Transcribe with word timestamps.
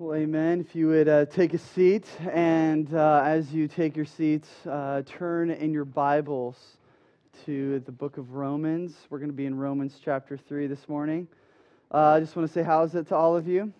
Well, 0.00 0.16
amen. 0.16 0.58
If 0.58 0.74
you 0.74 0.88
would 0.88 1.06
uh, 1.06 1.26
take 1.26 1.54
a 1.54 1.58
seat, 1.58 2.04
and 2.32 2.92
uh, 2.92 3.22
as 3.24 3.52
you 3.54 3.68
take 3.68 3.94
your 3.94 4.04
seats, 4.04 4.48
uh, 4.68 5.02
turn 5.06 5.52
in 5.52 5.72
your 5.72 5.84
Bibles 5.84 6.56
to 7.44 7.78
the 7.78 7.92
book 7.92 8.18
of 8.18 8.32
Romans. 8.32 8.92
We're 9.08 9.20
going 9.20 9.30
to 9.30 9.36
be 9.36 9.46
in 9.46 9.56
Romans 9.56 10.00
chapter 10.04 10.36
3 10.36 10.66
this 10.66 10.88
morning. 10.88 11.28
Uh, 11.92 12.14
I 12.16 12.18
just 12.18 12.34
want 12.34 12.48
to 12.48 12.52
say, 12.52 12.64
how's 12.64 12.96
it 12.96 13.06
to 13.10 13.14
all 13.14 13.36
of 13.36 13.46
you? 13.46 13.72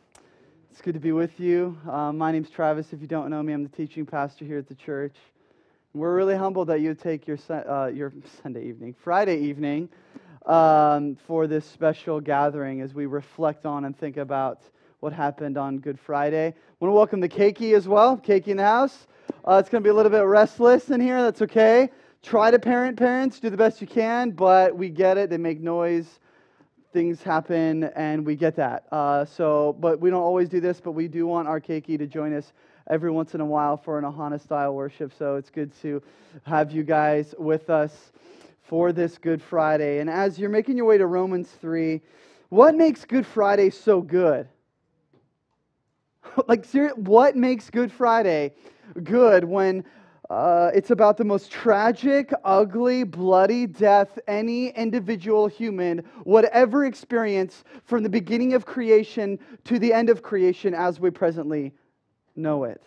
It's 0.71 0.81
good 0.81 0.95
to 0.95 1.01
be 1.01 1.11
with 1.11 1.41
you. 1.41 1.77
Uh, 1.91 2.13
my 2.13 2.31
name's 2.31 2.49
Travis. 2.49 2.93
If 2.93 3.01
you 3.01 3.09
don't 3.09 3.29
know 3.29 3.43
me, 3.43 3.53
I'm 3.53 3.65
the 3.65 3.77
teaching 3.77 4.07
pastor 4.07 4.45
here 4.45 4.59
at 4.59 4.69
the 4.69 4.77
church. 4.77 5.17
We're 5.95 6.15
really 6.15 6.37
humbled 6.37 6.69
that 6.69 6.81
you 6.81 6.95
take 6.95 7.27
your, 7.27 7.39
uh, 7.51 7.87
your 7.87 8.13
Sunday 8.41 8.67
evening, 8.67 8.95
Friday 9.03 9.41
evening, 9.41 9.89
um, 10.47 11.17
for 11.27 11.49
this 11.49 11.65
special 11.65 12.21
gathering 12.21 12.83
as 12.83 12.95
we 12.95 13.07
reflect 13.07 13.67
on 13.67 13.85
and 13.85 13.99
think 13.99 14.17
about 14.17 14.63
what 15.05 15.13
happened 15.13 15.59
on 15.59 15.77
Good 15.77 16.01
Friday. 16.01 16.55
Want 16.81 16.89
to 16.89 16.95
welcome 16.95 17.21
the 17.21 17.29
Keiki 17.29 17.75
as 17.75 17.87
well. 17.87 18.17
Keiki 18.17 18.49
in 18.49 18.57
the 18.57 18.63
house. 18.63 19.07
Uh, 19.47 19.57
it's 19.57 19.69
going 19.69 19.83
to 19.83 19.87
be 19.87 19.91
a 19.91 19.93
little 19.93 20.11
bit 20.11 20.25
restless 20.25 20.89
in 20.89 20.99
here. 20.99 21.21
That's 21.21 21.43
okay. 21.43 21.91
Try 22.23 22.51
to 22.51 22.59
parent 22.59 22.97
parents. 22.97 23.39
Do 23.39 23.51
the 23.51 23.57
best 23.59 23.83
you 23.83 23.87
can, 23.87 24.31
but 24.31 24.75
we 24.75 24.89
get 24.89 25.19
it. 25.19 25.29
They 25.29 25.37
make 25.37 25.61
noise. 25.61 26.21
Things 26.95 27.23
happen, 27.23 27.85
and 27.95 28.25
we 28.25 28.35
get 28.35 28.57
that. 28.57 28.87
Uh, 28.91 29.27
so, 29.27 29.77
but 29.79 30.01
we 30.01 30.09
don't 30.09 30.23
always 30.23 30.49
do 30.49 30.59
this, 30.59 30.81
but 30.81 30.93
we 30.93 31.07
do 31.07 31.27
want 31.27 31.49
our 31.49 31.61
Keiki 31.61 31.99
to 31.99 32.07
join 32.07 32.33
us 32.33 32.55
every 32.89 33.11
once 33.11 33.35
in 33.35 33.43
a 33.43 33.47
while 33.47 33.77
for 33.77 33.99
an 33.99 34.07
Ohana 34.07 34.41
style 34.41 34.75
worship. 34.75 35.13
So 35.19 35.37
it's 35.37 35.51
good 35.51 35.71
to 35.83 36.03
have 36.45 36.73
you 36.73 36.83
guys 36.83 37.35
with 37.39 37.69
us 37.69 38.11
for 38.63 38.91
this 38.91 39.19
Good 39.19 39.43
Friday. 39.43 39.99
And 39.99 40.09
as 40.09 40.39
you're 40.39 40.49
making 40.49 40.79
your 40.79 40.87
way 40.87 40.97
to 40.97 41.07
Romans 41.07 41.51
3, 41.61 42.01
what 42.49 42.75
makes 42.75 43.05
Good 43.05 43.27
Friday 43.27 43.69
so 43.69 44.01
good? 44.01 44.49
like, 46.49 46.67
what 46.97 47.37
makes 47.37 47.71
Good 47.71 47.93
Friday 47.93 48.53
good 49.03 49.45
when 49.45 49.85
uh, 50.31 50.71
it's 50.75 50.91
about 50.91 51.17
the 51.17 51.25
most 51.25 51.51
tragic, 51.51 52.33
ugly, 52.45 53.05
bloody 53.05 53.67
death 53.67 54.19
any 54.27 54.69
individual 54.71 55.47
human 55.47 56.03
would 56.25 56.47
ever 56.47 56.87
experience 56.87 57.65
from 57.85 58.03
the 58.03 58.09
beginning 58.09 58.55
of 58.55 58.65
creation 58.65 59.39
to 59.65 59.79
the 59.79 59.93
end 59.93 60.09
of 60.09 60.23
creation 60.23 60.75
as 60.75 60.99
we 60.99 61.11
presently 61.11 61.73
know 62.37 62.65
it? 62.65 62.83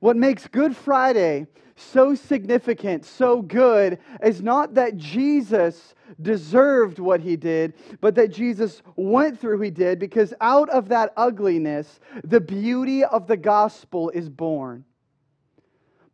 What 0.00 0.16
makes 0.16 0.46
Good 0.46 0.76
Friday 0.76 1.46
so 1.76 2.14
significant, 2.14 3.04
so 3.04 3.42
good, 3.42 3.98
is 4.22 4.42
not 4.42 4.74
that 4.74 4.96
Jesus 4.96 5.94
deserved 6.20 6.98
what 6.98 7.20
he 7.20 7.36
did, 7.36 7.74
but 8.00 8.14
that 8.14 8.32
Jesus 8.32 8.82
went 8.96 9.40
through 9.40 9.60
he 9.60 9.70
did, 9.70 9.98
because 9.98 10.32
out 10.40 10.68
of 10.70 10.88
that 10.88 11.12
ugliness, 11.16 12.00
the 12.22 12.40
beauty 12.40 13.04
of 13.04 13.26
the 13.26 13.36
gospel 13.36 14.10
is 14.10 14.28
born. 14.28 14.84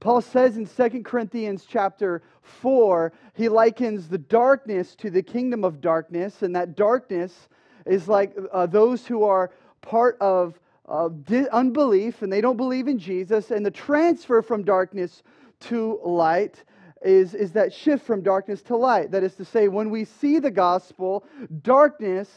Paul 0.01 0.23
says 0.23 0.57
in 0.57 0.67
2 0.67 1.03
Corinthians 1.03 1.67
chapter 1.69 2.23
4, 2.41 3.13
he 3.35 3.51
likens 3.51 4.09
the 4.09 4.19
darkness 4.19 4.97
to 4.97 5.11
the 5.11 5.23
kingdom 5.23 5.63
of 5.63 5.83
darkness, 5.83 6.41
and 6.41 6.57
that 6.57 6.75
darkness 6.75 7.49
is 7.85 8.09
like 8.09 8.35
uh, 8.53 8.65
those 8.67 9.07
who 9.07 9.25
are 9.25 9.51
part 9.83 10.17
of 10.21 10.59
uh, 10.89 11.09
unbelief 11.53 12.23
and 12.23 12.33
they 12.33 12.41
don't 12.41 12.57
believe 12.57 12.89
in 12.89 12.99
Jesus, 12.99 13.51
and 13.51 13.65
the 13.65 13.71
transfer 13.71 14.41
from 14.41 14.65
darkness 14.65 15.23
to 15.61 16.01
light 16.05 16.63
is, 17.03 17.35
is 17.35 17.53
that 17.53 17.73
shift 17.73 18.05
from 18.05 18.23
darkness 18.23 18.63
to 18.63 18.77
light. 18.77 19.11
That 19.11 19.23
is 19.23 19.35
to 19.37 19.45
say, 19.45 19.69
when 19.69 19.91
we 19.91 20.05
see 20.05 20.39
the 20.39 20.51
gospel, 20.51 21.25
darkness 21.63 22.29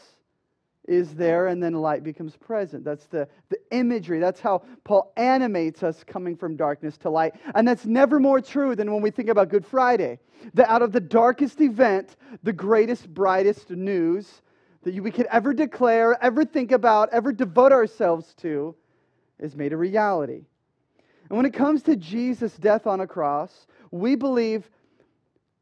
is 0.86 1.14
there 1.14 1.46
and 1.46 1.62
then 1.62 1.72
light 1.74 2.02
becomes 2.02 2.36
present. 2.36 2.84
That's 2.84 3.06
the, 3.06 3.26
the 3.48 3.58
imagery. 3.70 4.18
That's 4.18 4.40
how 4.40 4.62
Paul 4.84 5.12
animates 5.16 5.82
us 5.82 6.04
coming 6.04 6.36
from 6.36 6.56
darkness 6.56 6.98
to 6.98 7.10
light. 7.10 7.34
And 7.54 7.66
that's 7.66 7.86
never 7.86 8.20
more 8.20 8.40
true 8.40 8.76
than 8.76 8.92
when 8.92 9.02
we 9.02 9.10
think 9.10 9.28
about 9.28 9.48
Good 9.48 9.66
Friday. 9.66 10.18
That 10.52 10.68
out 10.68 10.82
of 10.82 10.92
the 10.92 11.00
darkest 11.00 11.60
event, 11.60 12.16
the 12.42 12.52
greatest, 12.52 13.12
brightest 13.12 13.70
news 13.70 14.42
that 14.82 14.94
we 15.02 15.10
could 15.10 15.26
ever 15.26 15.54
declare, 15.54 16.22
ever 16.22 16.44
think 16.44 16.70
about, 16.70 17.08
ever 17.12 17.32
devote 17.32 17.72
ourselves 17.72 18.34
to 18.42 18.74
is 19.38 19.56
made 19.56 19.72
a 19.72 19.76
reality. 19.76 20.44
And 21.28 21.36
when 21.36 21.46
it 21.46 21.54
comes 21.54 21.82
to 21.84 21.96
Jesus' 21.96 22.56
death 22.56 22.86
on 22.86 23.00
a 23.00 23.06
cross, 23.06 23.66
we 23.90 24.14
believe 24.14 24.68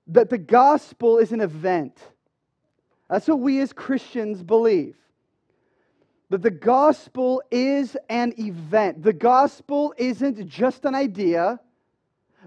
that 0.08 0.30
the 0.30 0.38
gospel 0.38 1.18
is 1.18 1.32
an 1.32 1.40
event. 1.40 1.98
That's 3.08 3.28
what 3.28 3.40
we 3.40 3.60
as 3.60 3.72
Christians 3.72 4.42
believe. 4.42 4.96
That 6.30 6.42
the 6.42 6.50
gospel 6.50 7.42
is 7.50 7.96
an 8.08 8.34
event. 8.38 9.02
The 9.02 9.12
gospel 9.12 9.94
isn't 9.98 10.48
just 10.48 10.84
an 10.84 10.94
idea. 10.94 11.60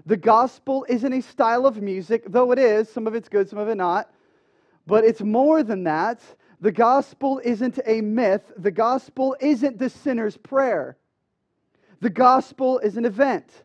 The 0.04 0.16
gospel 0.16 0.84
isn't 0.88 1.12
a 1.12 1.22
style 1.22 1.66
of 1.66 1.80
music, 1.80 2.24
though 2.26 2.52
it 2.52 2.58
is. 2.58 2.88
Some 2.90 3.06
of 3.06 3.14
it's 3.14 3.28
good, 3.28 3.48
some 3.48 3.58
of 3.58 3.68
it 3.68 3.76
not. 3.76 4.10
But 4.86 5.04
it's 5.04 5.22
more 5.22 5.62
than 5.62 5.84
that. 5.84 6.20
The 6.60 6.72
gospel 6.72 7.40
isn't 7.44 7.78
a 7.86 8.00
myth. 8.00 8.42
The 8.56 8.70
gospel 8.70 9.36
isn't 9.40 9.78
the 9.78 9.90
sinner's 9.90 10.36
prayer. 10.36 10.96
The 12.00 12.10
gospel 12.10 12.78
is 12.80 12.96
an 12.96 13.04
event 13.04 13.64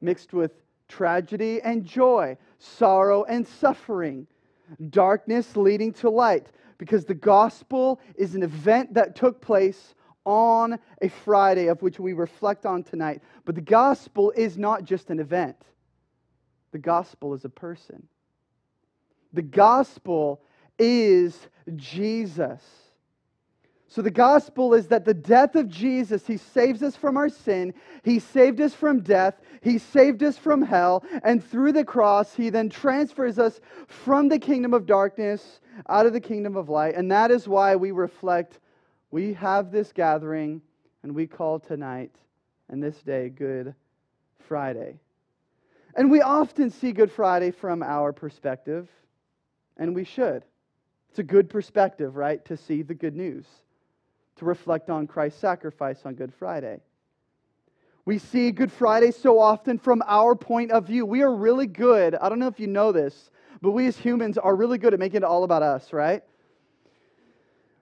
mixed 0.00 0.32
with 0.32 0.52
tragedy 0.88 1.60
and 1.62 1.84
joy, 1.84 2.36
sorrow 2.58 3.24
and 3.24 3.46
suffering, 3.46 4.26
darkness 4.90 5.56
leading 5.56 5.92
to 5.94 6.10
light, 6.10 6.48
because 6.78 7.04
the 7.04 7.14
gospel 7.14 8.00
is 8.14 8.34
an 8.34 8.42
event 8.42 8.94
that 8.94 9.16
took 9.16 9.40
place 9.40 9.94
on 10.24 10.78
a 11.02 11.08
Friday, 11.08 11.66
of 11.66 11.82
which 11.82 11.98
we 11.98 12.12
reflect 12.12 12.66
on 12.66 12.82
tonight. 12.82 13.22
But 13.44 13.54
the 13.54 13.60
gospel 13.60 14.32
is 14.36 14.58
not 14.58 14.84
just 14.84 15.10
an 15.10 15.20
event, 15.20 15.56
the 16.72 16.78
gospel 16.78 17.34
is 17.34 17.44
a 17.44 17.50
person. 17.50 18.08
The 19.32 19.42
gospel 19.42 20.40
is 20.78 21.48
Jesus. 21.76 22.62
So, 23.90 24.02
the 24.02 24.10
gospel 24.10 24.74
is 24.74 24.88
that 24.88 25.06
the 25.06 25.14
death 25.14 25.54
of 25.54 25.66
Jesus, 25.66 26.26
He 26.26 26.36
saves 26.36 26.82
us 26.82 26.94
from 26.94 27.16
our 27.16 27.30
sin, 27.30 27.72
He 28.02 28.18
saved 28.18 28.60
us 28.60 28.74
from 28.74 29.00
death, 29.00 29.40
He 29.62 29.78
saved 29.78 30.22
us 30.22 30.36
from 30.36 30.60
hell, 30.60 31.02
and 31.24 31.42
through 31.42 31.72
the 31.72 31.86
cross, 31.86 32.34
He 32.34 32.50
then 32.50 32.68
transfers 32.68 33.38
us 33.38 33.60
from 33.86 34.28
the 34.28 34.38
kingdom 34.38 34.74
of 34.74 34.84
darkness 34.84 35.60
out 35.88 36.04
of 36.04 36.12
the 36.12 36.20
kingdom 36.20 36.54
of 36.54 36.68
light. 36.68 36.96
And 36.96 37.10
that 37.10 37.30
is 37.30 37.48
why 37.48 37.76
we 37.76 37.90
reflect, 37.90 38.60
we 39.10 39.32
have 39.32 39.72
this 39.72 39.90
gathering, 39.90 40.60
and 41.02 41.14
we 41.14 41.26
call 41.26 41.58
tonight 41.58 42.14
and 42.68 42.82
this 42.82 43.00
day 43.00 43.30
Good 43.30 43.74
Friday. 44.48 45.00
And 45.94 46.10
we 46.10 46.20
often 46.20 46.68
see 46.68 46.92
Good 46.92 47.10
Friday 47.10 47.52
from 47.52 47.82
our 47.82 48.12
perspective, 48.12 48.86
and 49.78 49.94
we 49.94 50.04
should. 50.04 50.44
It's 51.08 51.20
a 51.20 51.22
good 51.22 51.48
perspective, 51.48 52.16
right, 52.16 52.44
to 52.44 52.58
see 52.58 52.82
the 52.82 52.92
good 52.92 53.16
news 53.16 53.46
to 54.38 54.44
reflect 54.44 54.90
on 54.90 55.06
Christ's 55.06 55.40
sacrifice 55.40 56.00
on 56.04 56.14
Good 56.14 56.32
Friday. 56.34 56.80
We 58.04 58.18
see 58.18 58.50
Good 58.52 58.72
Friday 58.72 59.10
so 59.10 59.38
often 59.38 59.78
from 59.78 60.02
our 60.06 60.34
point 60.34 60.70
of 60.70 60.86
view. 60.86 61.04
We 61.04 61.22
are 61.22 61.34
really 61.34 61.66
good. 61.66 62.14
I 62.14 62.28
don't 62.28 62.38
know 62.38 62.46
if 62.46 62.58
you 62.58 62.66
know 62.66 62.90
this, 62.90 63.30
but 63.60 63.72
we 63.72 63.86
as 63.86 63.98
humans 63.98 64.38
are 64.38 64.56
really 64.56 64.78
good 64.78 64.94
at 64.94 65.00
making 65.00 65.18
it 65.18 65.24
all 65.24 65.44
about 65.44 65.62
us, 65.62 65.92
right? 65.92 66.22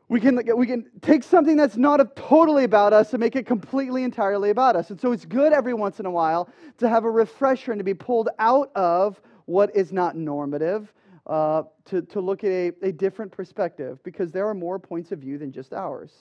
We 0.08 0.20
can, 0.20 0.40
we 0.56 0.66
can 0.66 0.86
take 1.00 1.24
something 1.24 1.56
that's 1.56 1.76
not 1.76 2.14
totally 2.16 2.64
about 2.64 2.92
us 2.92 3.12
and 3.12 3.20
make 3.20 3.34
it 3.34 3.44
completely 3.44 4.04
entirely 4.04 4.50
about 4.50 4.76
us. 4.76 4.90
And 4.90 5.00
so 5.00 5.12
it's 5.12 5.24
good 5.24 5.52
every 5.52 5.74
once 5.74 5.98
in 6.00 6.06
a 6.06 6.10
while 6.10 6.48
to 6.78 6.88
have 6.88 7.04
a 7.04 7.10
refresher 7.10 7.72
and 7.72 7.80
to 7.80 7.84
be 7.84 7.94
pulled 7.94 8.28
out 8.38 8.70
of 8.76 9.20
what 9.46 9.74
is 9.74 9.92
not 9.92 10.16
normative, 10.16 10.92
uh, 11.26 11.64
to, 11.86 12.02
to 12.02 12.20
look 12.20 12.44
at 12.44 12.50
a, 12.50 12.72
a 12.82 12.92
different 12.92 13.32
perspective, 13.32 14.00
because 14.04 14.30
there 14.30 14.46
are 14.48 14.54
more 14.54 14.78
points 14.78 15.10
of 15.10 15.18
view 15.18 15.38
than 15.38 15.50
just 15.50 15.72
ours. 15.72 16.12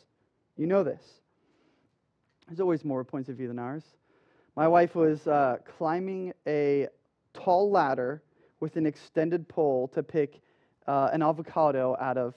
You 0.57 0.67
know 0.67 0.83
this. 0.83 1.03
There's 2.47 2.61
always 2.61 2.85
more 2.85 3.03
points 3.03 3.27
of 3.27 3.35
view 3.35 3.49
than 3.49 3.59
ours. 3.59 3.83
My 4.55 4.67
wife 4.69 4.95
was 4.95 5.27
uh, 5.27 5.57
climbing 5.77 6.31
a 6.47 6.87
tall 7.33 7.69
ladder 7.69 8.23
with 8.61 8.77
an 8.77 8.85
extended 8.85 9.49
pole 9.49 9.89
to 9.89 10.01
pick 10.01 10.39
uh, 10.87 11.09
an 11.11 11.21
avocado 11.21 11.97
out 11.99 12.17
of 12.17 12.35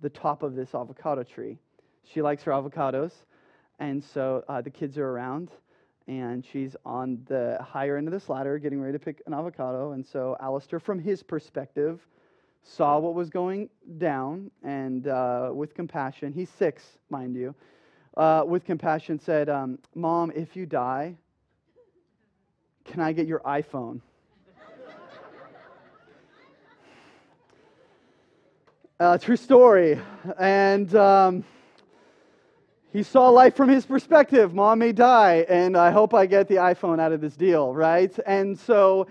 the 0.00 0.10
top 0.10 0.42
of 0.42 0.56
this 0.56 0.74
avocado 0.74 1.22
tree. 1.22 1.58
She 2.02 2.22
likes 2.22 2.42
her 2.42 2.50
avocados, 2.50 3.12
and 3.78 4.02
so 4.02 4.42
uh, 4.48 4.60
the 4.60 4.70
kids 4.70 4.98
are 4.98 5.08
around, 5.08 5.50
and 6.08 6.44
she's 6.44 6.74
on 6.84 7.24
the 7.28 7.56
higher 7.62 7.96
end 7.96 8.08
of 8.08 8.12
this 8.12 8.28
ladder 8.28 8.58
getting 8.58 8.80
ready 8.80 8.94
to 8.94 8.98
pick 8.98 9.22
an 9.26 9.34
avocado. 9.34 9.92
And 9.92 10.04
so 10.04 10.36
Alistair, 10.40 10.80
from 10.80 10.98
his 10.98 11.22
perspective, 11.22 12.00
saw 12.62 12.98
what 12.98 13.14
was 13.14 13.30
going 13.30 13.68
down, 13.98 14.50
and 14.62 15.08
uh, 15.08 15.50
with 15.52 15.74
compassion, 15.74 16.32
he's 16.32 16.50
six, 16.50 16.98
mind 17.08 17.34
you, 17.34 17.54
uh, 18.16 18.44
with 18.46 18.64
compassion 18.64 19.18
said, 19.18 19.48
um, 19.48 19.78
Mom, 19.94 20.30
if 20.34 20.56
you 20.56 20.66
die, 20.66 21.16
can 22.84 23.00
I 23.00 23.12
get 23.12 23.26
your 23.26 23.40
iPhone? 23.40 24.00
uh, 29.00 29.18
true 29.18 29.36
story. 29.36 30.00
And 30.38 30.94
um, 30.94 31.44
he 32.92 33.04
saw 33.04 33.28
life 33.28 33.54
from 33.54 33.68
his 33.68 33.86
perspective. 33.86 34.52
Mom 34.52 34.80
may 34.80 34.92
die, 34.92 35.46
and 35.48 35.76
I 35.76 35.92
hope 35.92 36.12
I 36.12 36.26
get 36.26 36.48
the 36.48 36.56
iPhone 36.56 37.00
out 37.00 37.12
of 37.12 37.20
this 37.20 37.36
deal, 37.36 37.72
right? 37.72 38.12
And 38.26 38.58
so 38.58 39.06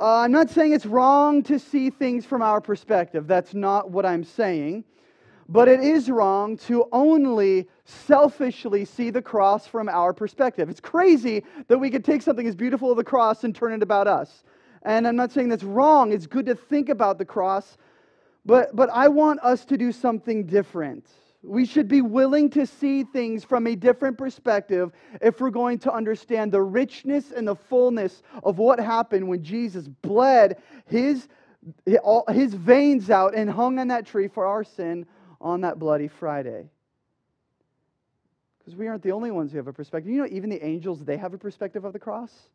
uh, 0.00 0.20
I'm 0.20 0.32
not 0.32 0.48
saying 0.48 0.72
it's 0.72 0.86
wrong 0.86 1.42
to 1.44 1.58
see 1.58 1.90
things 1.90 2.24
from 2.24 2.40
our 2.40 2.60
perspective. 2.60 3.26
That's 3.26 3.52
not 3.52 3.90
what 3.90 4.06
I'm 4.06 4.24
saying. 4.24 4.84
But 5.46 5.68
it 5.68 5.80
is 5.80 6.08
wrong 6.08 6.56
to 6.58 6.86
only 6.92 7.68
selfishly 7.84 8.84
see 8.84 9.10
the 9.10 9.20
cross 9.20 9.66
from 9.66 9.88
our 9.88 10.14
perspective. 10.14 10.70
It's 10.70 10.80
crazy 10.80 11.44
that 11.68 11.76
we 11.76 11.90
could 11.90 12.04
take 12.04 12.22
something 12.22 12.46
as 12.46 12.54
beautiful 12.54 12.90
as 12.92 12.96
the 12.96 13.04
cross 13.04 13.44
and 13.44 13.54
turn 13.54 13.72
it 13.72 13.82
about 13.82 14.06
us. 14.06 14.44
And 14.82 15.06
I'm 15.06 15.16
not 15.16 15.32
saying 15.32 15.48
that's 15.48 15.64
wrong. 15.64 16.12
It's 16.12 16.26
good 16.26 16.46
to 16.46 16.54
think 16.54 16.88
about 16.88 17.18
the 17.18 17.24
cross. 17.24 17.76
But, 18.46 18.74
but 18.74 18.88
I 18.90 19.08
want 19.08 19.40
us 19.40 19.64
to 19.66 19.76
do 19.76 19.92
something 19.92 20.46
different. 20.46 21.04
We 21.42 21.64
should 21.64 21.88
be 21.88 22.02
willing 22.02 22.50
to 22.50 22.66
see 22.66 23.02
things 23.02 23.44
from 23.44 23.66
a 23.66 23.74
different 23.74 24.18
perspective 24.18 24.92
if 25.22 25.40
we're 25.40 25.50
going 25.50 25.78
to 25.80 25.92
understand 25.92 26.52
the 26.52 26.60
richness 26.60 27.32
and 27.32 27.48
the 27.48 27.54
fullness 27.54 28.22
of 28.44 28.58
what 28.58 28.78
happened 28.78 29.26
when 29.26 29.42
Jesus 29.42 29.88
bled 29.88 30.60
his, 30.86 31.28
his 32.28 32.54
veins 32.54 33.08
out 33.08 33.34
and 33.34 33.48
hung 33.48 33.78
on 33.78 33.88
that 33.88 34.06
tree 34.06 34.28
for 34.28 34.44
our 34.44 34.64
sin 34.64 35.06
on 35.40 35.62
that 35.62 35.78
bloody 35.78 36.08
Friday. 36.08 36.68
Because 38.58 38.76
we 38.76 38.86
aren't 38.86 39.02
the 39.02 39.12
only 39.12 39.30
ones 39.30 39.50
who 39.50 39.56
have 39.56 39.66
a 39.66 39.72
perspective. 39.72 40.12
You 40.12 40.18
know, 40.18 40.28
even 40.30 40.50
the 40.50 40.62
angels, 40.62 41.02
they 41.02 41.16
have 41.16 41.32
a 41.32 41.38
perspective 41.38 41.86
of 41.86 41.94
the 41.94 41.98
cross. 41.98 42.50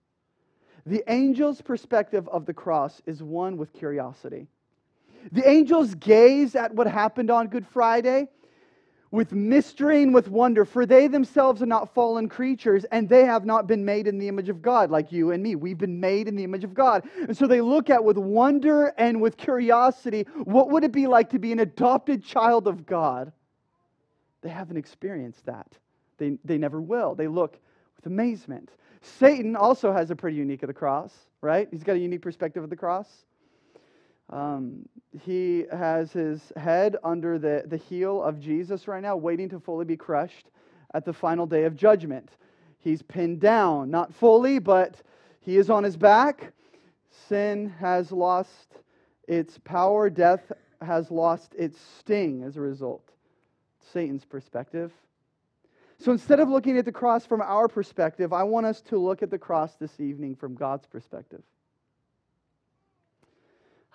The 0.85 1.03
angel's 1.09 1.59
perspective 1.59 2.27
of 2.29 2.45
the 2.45 2.53
cross 2.53 3.01
is 3.07 3.23
one 3.23 3.57
with 3.57 3.73
curiosity. 3.73 4.47
The 5.31 5.49
angels 5.49 5.95
gaze 5.95 6.55
at 6.55 6.75
what 6.75 6.85
happened 6.85 7.31
on 7.31 7.47
Good 7.47 7.65
Friday 7.65 8.27
with 9.11 9.31
mystery 9.31 10.03
and 10.03 10.13
with 10.13 10.27
wonder, 10.27 10.65
for 10.65 10.85
they 10.85 11.07
themselves 11.07 11.61
are 11.61 11.67
not 11.67 11.93
fallen 11.93 12.27
creatures, 12.27 12.85
and 12.85 13.07
they 13.07 13.25
have 13.25 13.45
not 13.45 13.67
been 13.67 13.85
made 13.85 14.07
in 14.07 14.17
the 14.17 14.27
image 14.27 14.49
of 14.49 14.61
God, 14.61 14.89
like 14.89 15.11
you 15.11 15.31
and 15.31 15.41
me. 15.41 15.55
We've 15.55 15.77
been 15.77 15.99
made 15.99 16.27
in 16.27 16.35
the 16.35 16.43
image 16.43 16.63
of 16.63 16.73
God. 16.73 17.07
And 17.15 17.37
so 17.37 17.47
they 17.47 17.61
look 17.61 17.89
at 17.89 18.03
with 18.03 18.17
wonder 18.17 18.93
and 18.97 19.21
with 19.21 19.37
curiosity 19.37 20.25
what 20.43 20.69
would 20.69 20.83
it 20.83 20.91
be 20.91 21.07
like 21.07 21.29
to 21.31 21.39
be 21.39 21.51
an 21.51 21.59
adopted 21.59 22.23
child 22.23 22.67
of 22.67 22.85
God? 22.85 23.31
They 24.41 24.49
haven't 24.49 24.77
experienced 24.77 25.45
that. 25.45 25.67
They, 26.17 26.37
they 26.43 26.57
never 26.57 26.81
will. 26.81 27.15
They 27.15 27.27
look 27.27 27.57
with 27.95 28.05
amazement. 28.05 28.71
Satan 29.01 29.55
also 29.55 29.91
has 29.91 30.11
a 30.11 30.15
pretty 30.15 30.37
unique 30.37 30.63
of 30.63 30.67
the 30.67 30.73
cross, 30.73 31.13
right? 31.41 31.67
He's 31.71 31.83
got 31.83 31.95
a 31.95 31.99
unique 31.99 32.21
perspective 32.21 32.63
of 32.63 32.69
the 32.69 32.75
cross. 32.75 33.07
Um, 34.29 34.87
he 35.23 35.65
has 35.71 36.11
his 36.11 36.51
head 36.57 36.97
under 37.03 37.37
the, 37.37 37.63
the 37.65 37.77
heel 37.77 38.21
of 38.23 38.39
Jesus 38.39 38.87
right 38.87 39.01
now, 39.01 39.15
waiting 39.15 39.49
to 39.49 39.59
fully 39.59 39.85
be 39.85 39.97
crushed 39.97 40.47
at 40.93 41.05
the 41.05 41.13
final 41.13 41.45
day 41.45 41.65
of 41.65 41.75
judgment. 41.75 42.29
He's 42.79 43.01
pinned 43.01 43.39
down, 43.39 43.91
not 43.91 44.13
fully, 44.13 44.59
but 44.59 44.95
he 45.41 45.57
is 45.57 45.69
on 45.69 45.83
his 45.83 45.97
back. 45.97 46.53
Sin 47.27 47.73
has 47.79 48.11
lost 48.11 48.77
its 49.27 49.57
power, 49.63 50.09
death 50.09 50.51
has 50.81 51.11
lost 51.11 51.53
its 51.57 51.79
sting 51.99 52.43
as 52.43 52.57
a 52.57 52.61
result. 52.61 53.11
Satan's 53.91 54.25
perspective. 54.25 54.91
So 55.99 56.11
instead 56.11 56.39
of 56.39 56.49
looking 56.49 56.77
at 56.77 56.85
the 56.85 56.91
cross 56.91 57.25
from 57.25 57.41
our 57.41 57.67
perspective, 57.67 58.33
I 58.33 58.43
want 58.43 58.65
us 58.65 58.81
to 58.81 58.97
look 58.97 59.23
at 59.23 59.31
the 59.31 59.37
cross 59.37 59.75
this 59.75 59.99
evening 59.99 60.35
from 60.35 60.55
God's 60.55 60.85
perspective. 60.85 61.41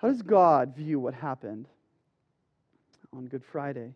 How 0.01 0.07
does 0.07 0.23
God 0.23 0.75
view 0.75 0.99
what 0.99 1.13
happened 1.13 1.67
on 3.13 3.27
Good 3.27 3.45
Friday? 3.45 3.93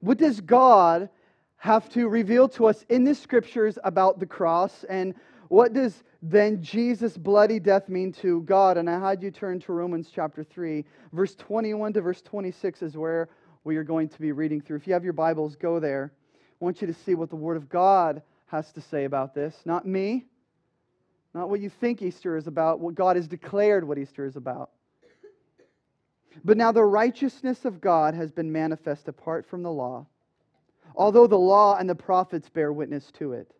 What 0.00 0.18
does 0.18 0.40
God 0.40 1.08
have 1.58 1.88
to 1.90 2.08
reveal 2.08 2.48
to 2.48 2.66
us 2.66 2.84
in 2.88 3.04
the 3.04 3.14
scriptures 3.14 3.78
about 3.84 4.18
the 4.18 4.26
cross? 4.26 4.84
And 4.88 5.14
what 5.46 5.72
does 5.72 6.02
then 6.20 6.60
Jesus' 6.60 7.16
bloody 7.16 7.60
death 7.60 7.88
mean 7.88 8.10
to 8.14 8.42
God? 8.42 8.76
And 8.76 8.90
I 8.90 8.98
had 8.98 9.22
you 9.22 9.30
turn 9.30 9.60
to 9.60 9.72
Romans 9.72 10.10
chapter 10.12 10.42
3, 10.42 10.84
verse 11.12 11.36
21 11.36 11.92
to 11.92 12.00
verse 12.00 12.20
26 12.20 12.82
is 12.82 12.96
where 12.96 13.28
we 13.62 13.76
are 13.76 13.84
going 13.84 14.08
to 14.08 14.20
be 14.20 14.32
reading 14.32 14.60
through. 14.60 14.78
If 14.78 14.88
you 14.88 14.94
have 14.94 15.04
your 15.04 15.12
Bibles, 15.12 15.54
go 15.54 15.78
there. 15.78 16.12
I 16.60 16.64
want 16.64 16.80
you 16.80 16.88
to 16.88 16.94
see 16.94 17.14
what 17.14 17.30
the 17.30 17.36
Word 17.36 17.56
of 17.56 17.68
God 17.68 18.20
has 18.46 18.72
to 18.72 18.80
say 18.80 19.04
about 19.04 19.32
this. 19.32 19.54
Not 19.64 19.86
me, 19.86 20.24
not 21.34 21.48
what 21.48 21.60
you 21.60 21.70
think 21.70 22.02
Easter 22.02 22.36
is 22.36 22.46
about, 22.46 22.80
what 22.80 22.94
God 22.94 23.16
has 23.16 23.26
declared 23.26 23.86
what 23.86 23.98
Easter 23.98 24.24
is 24.24 24.36
about. 24.36 24.70
But 26.44 26.56
now 26.56 26.72
the 26.72 26.84
righteousness 26.84 27.64
of 27.64 27.80
God 27.80 28.14
has 28.14 28.32
been 28.32 28.52
manifest 28.52 29.08
apart 29.08 29.46
from 29.46 29.62
the 29.62 29.70
law, 29.70 30.06
although 30.94 31.26
the 31.26 31.38
law 31.38 31.76
and 31.76 31.88
the 31.88 31.94
prophets 31.94 32.48
bear 32.48 32.72
witness 32.72 33.10
to 33.12 33.32
it. 33.32 33.52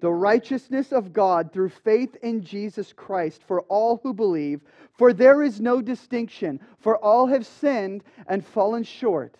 The 0.00 0.12
righteousness 0.12 0.92
of 0.92 1.12
God 1.12 1.52
through 1.52 1.70
faith 1.70 2.16
in 2.16 2.42
Jesus 2.42 2.92
Christ 2.92 3.42
for 3.46 3.62
all 3.62 4.00
who 4.02 4.12
believe, 4.12 4.60
for 4.92 5.12
there 5.12 5.42
is 5.42 5.60
no 5.60 5.80
distinction, 5.80 6.60
for 6.78 6.98
all 6.98 7.26
have 7.28 7.46
sinned 7.46 8.04
and 8.26 8.44
fallen 8.44 8.82
short 8.82 9.36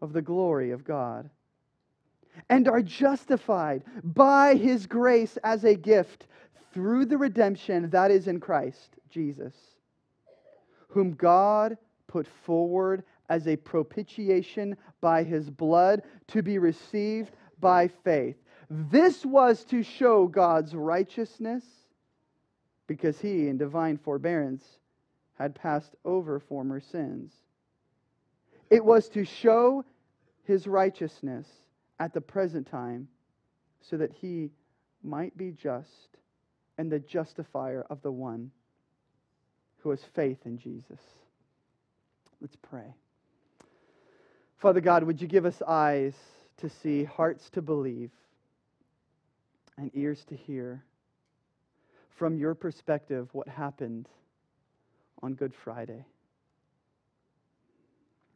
of 0.00 0.12
the 0.12 0.22
glory 0.22 0.70
of 0.70 0.84
God 0.84 1.28
and 2.48 2.68
are 2.68 2.82
justified 2.82 3.82
by 4.02 4.54
his 4.54 4.86
grace 4.86 5.36
as 5.44 5.64
a 5.64 5.74
gift 5.74 6.26
through 6.72 7.06
the 7.06 7.18
redemption 7.18 7.90
that 7.90 8.10
is 8.10 8.28
in 8.28 8.40
Christ 8.40 8.96
Jesus, 9.10 9.54
whom 10.88 11.12
God 11.12 11.76
put 12.06 12.26
forward 12.26 13.04
as 13.28 13.46
a 13.46 13.56
propitiation 13.56 14.76
by 15.00 15.22
his 15.22 15.48
blood 15.50 16.02
to 16.28 16.42
be 16.42 16.58
received 16.58 17.34
by 17.60 17.88
faith. 17.88 18.36
This 18.68 19.24
was 19.24 19.64
to 19.64 19.82
show 19.82 20.26
God's 20.26 20.74
righteousness 20.74 21.64
because 22.86 23.20
he, 23.20 23.48
in 23.48 23.56
divine 23.56 23.96
forbearance, 23.96 24.64
had 25.34 25.54
passed 25.54 25.94
over 26.04 26.38
former 26.38 26.80
sins. 26.80 27.32
It 28.70 28.84
was 28.84 29.08
to 29.10 29.24
show 29.24 29.84
his 30.44 30.66
righteousness 30.66 31.46
at 32.02 32.12
the 32.12 32.20
present 32.20 32.68
time 32.68 33.06
so 33.80 33.96
that 33.96 34.10
he 34.12 34.50
might 35.04 35.36
be 35.36 35.52
just 35.52 36.08
and 36.76 36.90
the 36.90 36.98
justifier 36.98 37.86
of 37.90 38.02
the 38.02 38.10
one 38.10 38.50
who 39.78 39.90
has 39.90 40.00
faith 40.12 40.38
in 40.44 40.58
Jesus. 40.58 40.98
Let's 42.40 42.56
pray. 42.60 42.92
Father 44.58 44.80
God, 44.80 45.04
would 45.04 45.22
you 45.22 45.28
give 45.28 45.46
us 45.46 45.62
eyes 45.64 46.14
to 46.56 46.68
see, 46.82 47.04
hearts 47.04 47.48
to 47.50 47.62
believe, 47.62 48.10
and 49.78 49.88
ears 49.94 50.24
to 50.28 50.34
hear 50.34 50.82
from 52.18 52.36
your 52.36 52.56
perspective 52.56 53.28
what 53.30 53.46
happened 53.46 54.08
on 55.22 55.34
Good 55.34 55.52
Friday? 55.62 56.04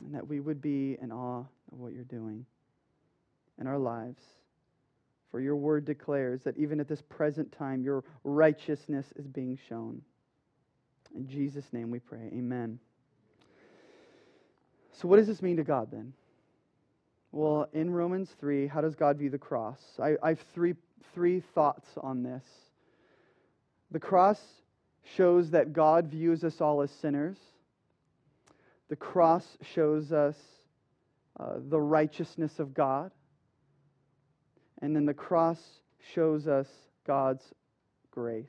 And 0.04 0.14
that 0.14 0.28
we 0.28 0.38
would 0.38 0.62
be 0.62 0.96
in 1.02 1.10
awe 1.10 1.44
of 1.72 1.80
what 1.80 1.92
you're 1.92 2.04
doing 2.04 2.46
in 3.60 3.66
our 3.66 3.78
lives. 3.78 4.22
For 5.30 5.40
your 5.40 5.56
word 5.56 5.84
declares 5.84 6.42
that 6.44 6.56
even 6.56 6.80
at 6.80 6.88
this 6.88 7.02
present 7.02 7.52
time, 7.52 7.82
your 7.82 8.04
righteousness 8.24 9.06
is 9.16 9.26
being 9.26 9.58
shown. 9.68 10.02
In 11.14 11.28
Jesus' 11.28 11.64
name 11.72 11.90
we 11.90 11.98
pray. 11.98 12.30
Amen. 12.32 12.78
So, 14.92 15.08
what 15.08 15.16
does 15.16 15.26
this 15.26 15.42
mean 15.42 15.56
to 15.56 15.64
God 15.64 15.90
then? 15.90 16.12
Well, 17.32 17.68
in 17.74 17.90
Romans 17.90 18.30
3, 18.40 18.66
how 18.66 18.80
does 18.80 18.94
God 18.94 19.18
view 19.18 19.28
the 19.28 19.38
cross? 19.38 19.78
I, 20.02 20.16
I 20.22 20.30
have 20.30 20.40
three, 20.54 20.74
three 21.14 21.42
thoughts 21.54 21.86
on 22.00 22.22
this. 22.22 22.44
The 23.90 24.00
cross 24.00 24.40
shows 25.16 25.50
that 25.50 25.72
God 25.72 26.06
views 26.06 26.44
us 26.44 26.60
all 26.60 26.80
as 26.82 26.90
sinners. 27.02 27.36
The 28.88 28.96
cross 28.96 29.44
shows 29.74 30.12
us 30.12 30.36
uh, 31.38 31.56
the 31.58 31.80
righteousness 31.80 32.58
of 32.58 32.72
God. 32.72 33.10
And 34.82 34.94
then 34.94 35.06
the 35.06 35.14
cross 35.14 35.58
shows 36.14 36.46
us 36.46 36.68
God's 37.06 37.44
grace. 38.10 38.46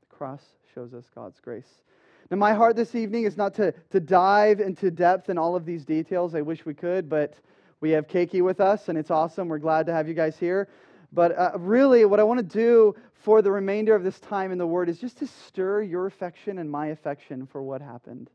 The 0.00 0.16
cross 0.16 0.42
shows 0.74 0.94
us 0.94 1.04
God's 1.14 1.40
grace. 1.40 1.82
Now, 2.30 2.36
my 2.38 2.54
heart 2.54 2.76
this 2.76 2.94
evening 2.94 3.24
is 3.24 3.36
not 3.36 3.54
to, 3.54 3.72
to 3.90 4.00
dive 4.00 4.60
into 4.60 4.90
depth 4.90 5.28
in 5.28 5.38
all 5.38 5.56
of 5.56 5.64
these 5.64 5.84
details. 5.84 6.34
I 6.34 6.40
wish 6.40 6.64
we 6.64 6.74
could, 6.74 7.08
but 7.08 7.34
we 7.80 7.90
have 7.90 8.06
Keiki 8.06 8.42
with 8.42 8.60
us, 8.60 8.88
and 8.88 8.96
it's 8.96 9.10
awesome. 9.10 9.48
We're 9.48 9.58
glad 9.58 9.86
to 9.86 9.92
have 9.92 10.08
you 10.08 10.14
guys 10.14 10.38
here. 10.38 10.68
But 11.12 11.38
uh, 11.38 11.52
really, 11.58 12.04
what 12.06 12.18
I 12.18 12.24
want 12.24 12.38
to 12.38 12.42
do 12.42 12.94
for 13.12 13.42
the 13.42 13.52
remainder 13.52 13.94
of 13.94 14.02
this 14.02 14.18
time 14.18 14.52
in 14.52 14.58
the 14.58 14.66
Word 14.66 14.88
is 14.88 14.98
just 14.98 15.18
to 15.18 15.26
stir 15.26 15.82
your 15.82 16.06
affection 16.06 16.58
and 16.58 16.70
my 16.70 16.88
affection 16.88 17.46
for 17.46 17.62
what 17.62 17.80
happened 17.80 18.30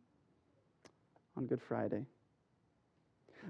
on 1.35 1.45
Good 1.45 1.61
Friday. 1.61 2.05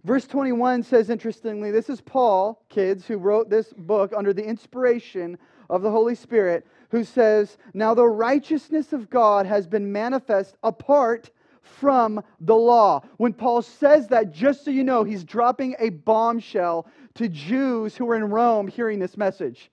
Verse 0.04 0.28
21 0.28 0.84
says, 0.84 1.10
interestingly, 1.10 1.72
this 1.72 1.90
is 1.90 2.02
Paul, 2.02 2.64
kids, 2.70 3.06
who 3.06 3.18
wrote 3.18 3.50
this 3.50 3.74
book 3.74 4.14
under 4.16 4.34
the 4.34 4.44
inspiration 4.46 5.38
of 5.70 5.82
the 5.82 5.92
Holy 5.92 6.16
Spirit, 6.16 6.66
who 6.90 7.04
says, 7.04 7.58
Now 7.74 7.94
the 7.94 8.08
righteousness 8.08 8.94
of 8.94 9.10
God 9.10 9.46
has 9.46 9.68
been 9.68 9.92
manifest 9.92 10.56
apart 10.64 11.30
from 11.62 12.24
the 12.40 12.56
law. 12.56 13.02
When 13.18 13.34
Paul 13.34 13.62
says 13.62 14.08
that, 14.08 14.32
just 14.32 14.66
so 14.66 14.72
you 14.72 14.84
know, 14.84 15.04
he's 15.04 15.24
dropping 15.24 15.76
a 15.80 15.90
bombshell 15.90 16.88
to 17.16 17.28
Jews 17.28 17.96
who 17.96 18.10
are 18.10 18.16
in 18.16 18.26
Rome 18.26 18.68
hearing 18.68 19.00
this 19.00 19.18
message. 19.18 19.70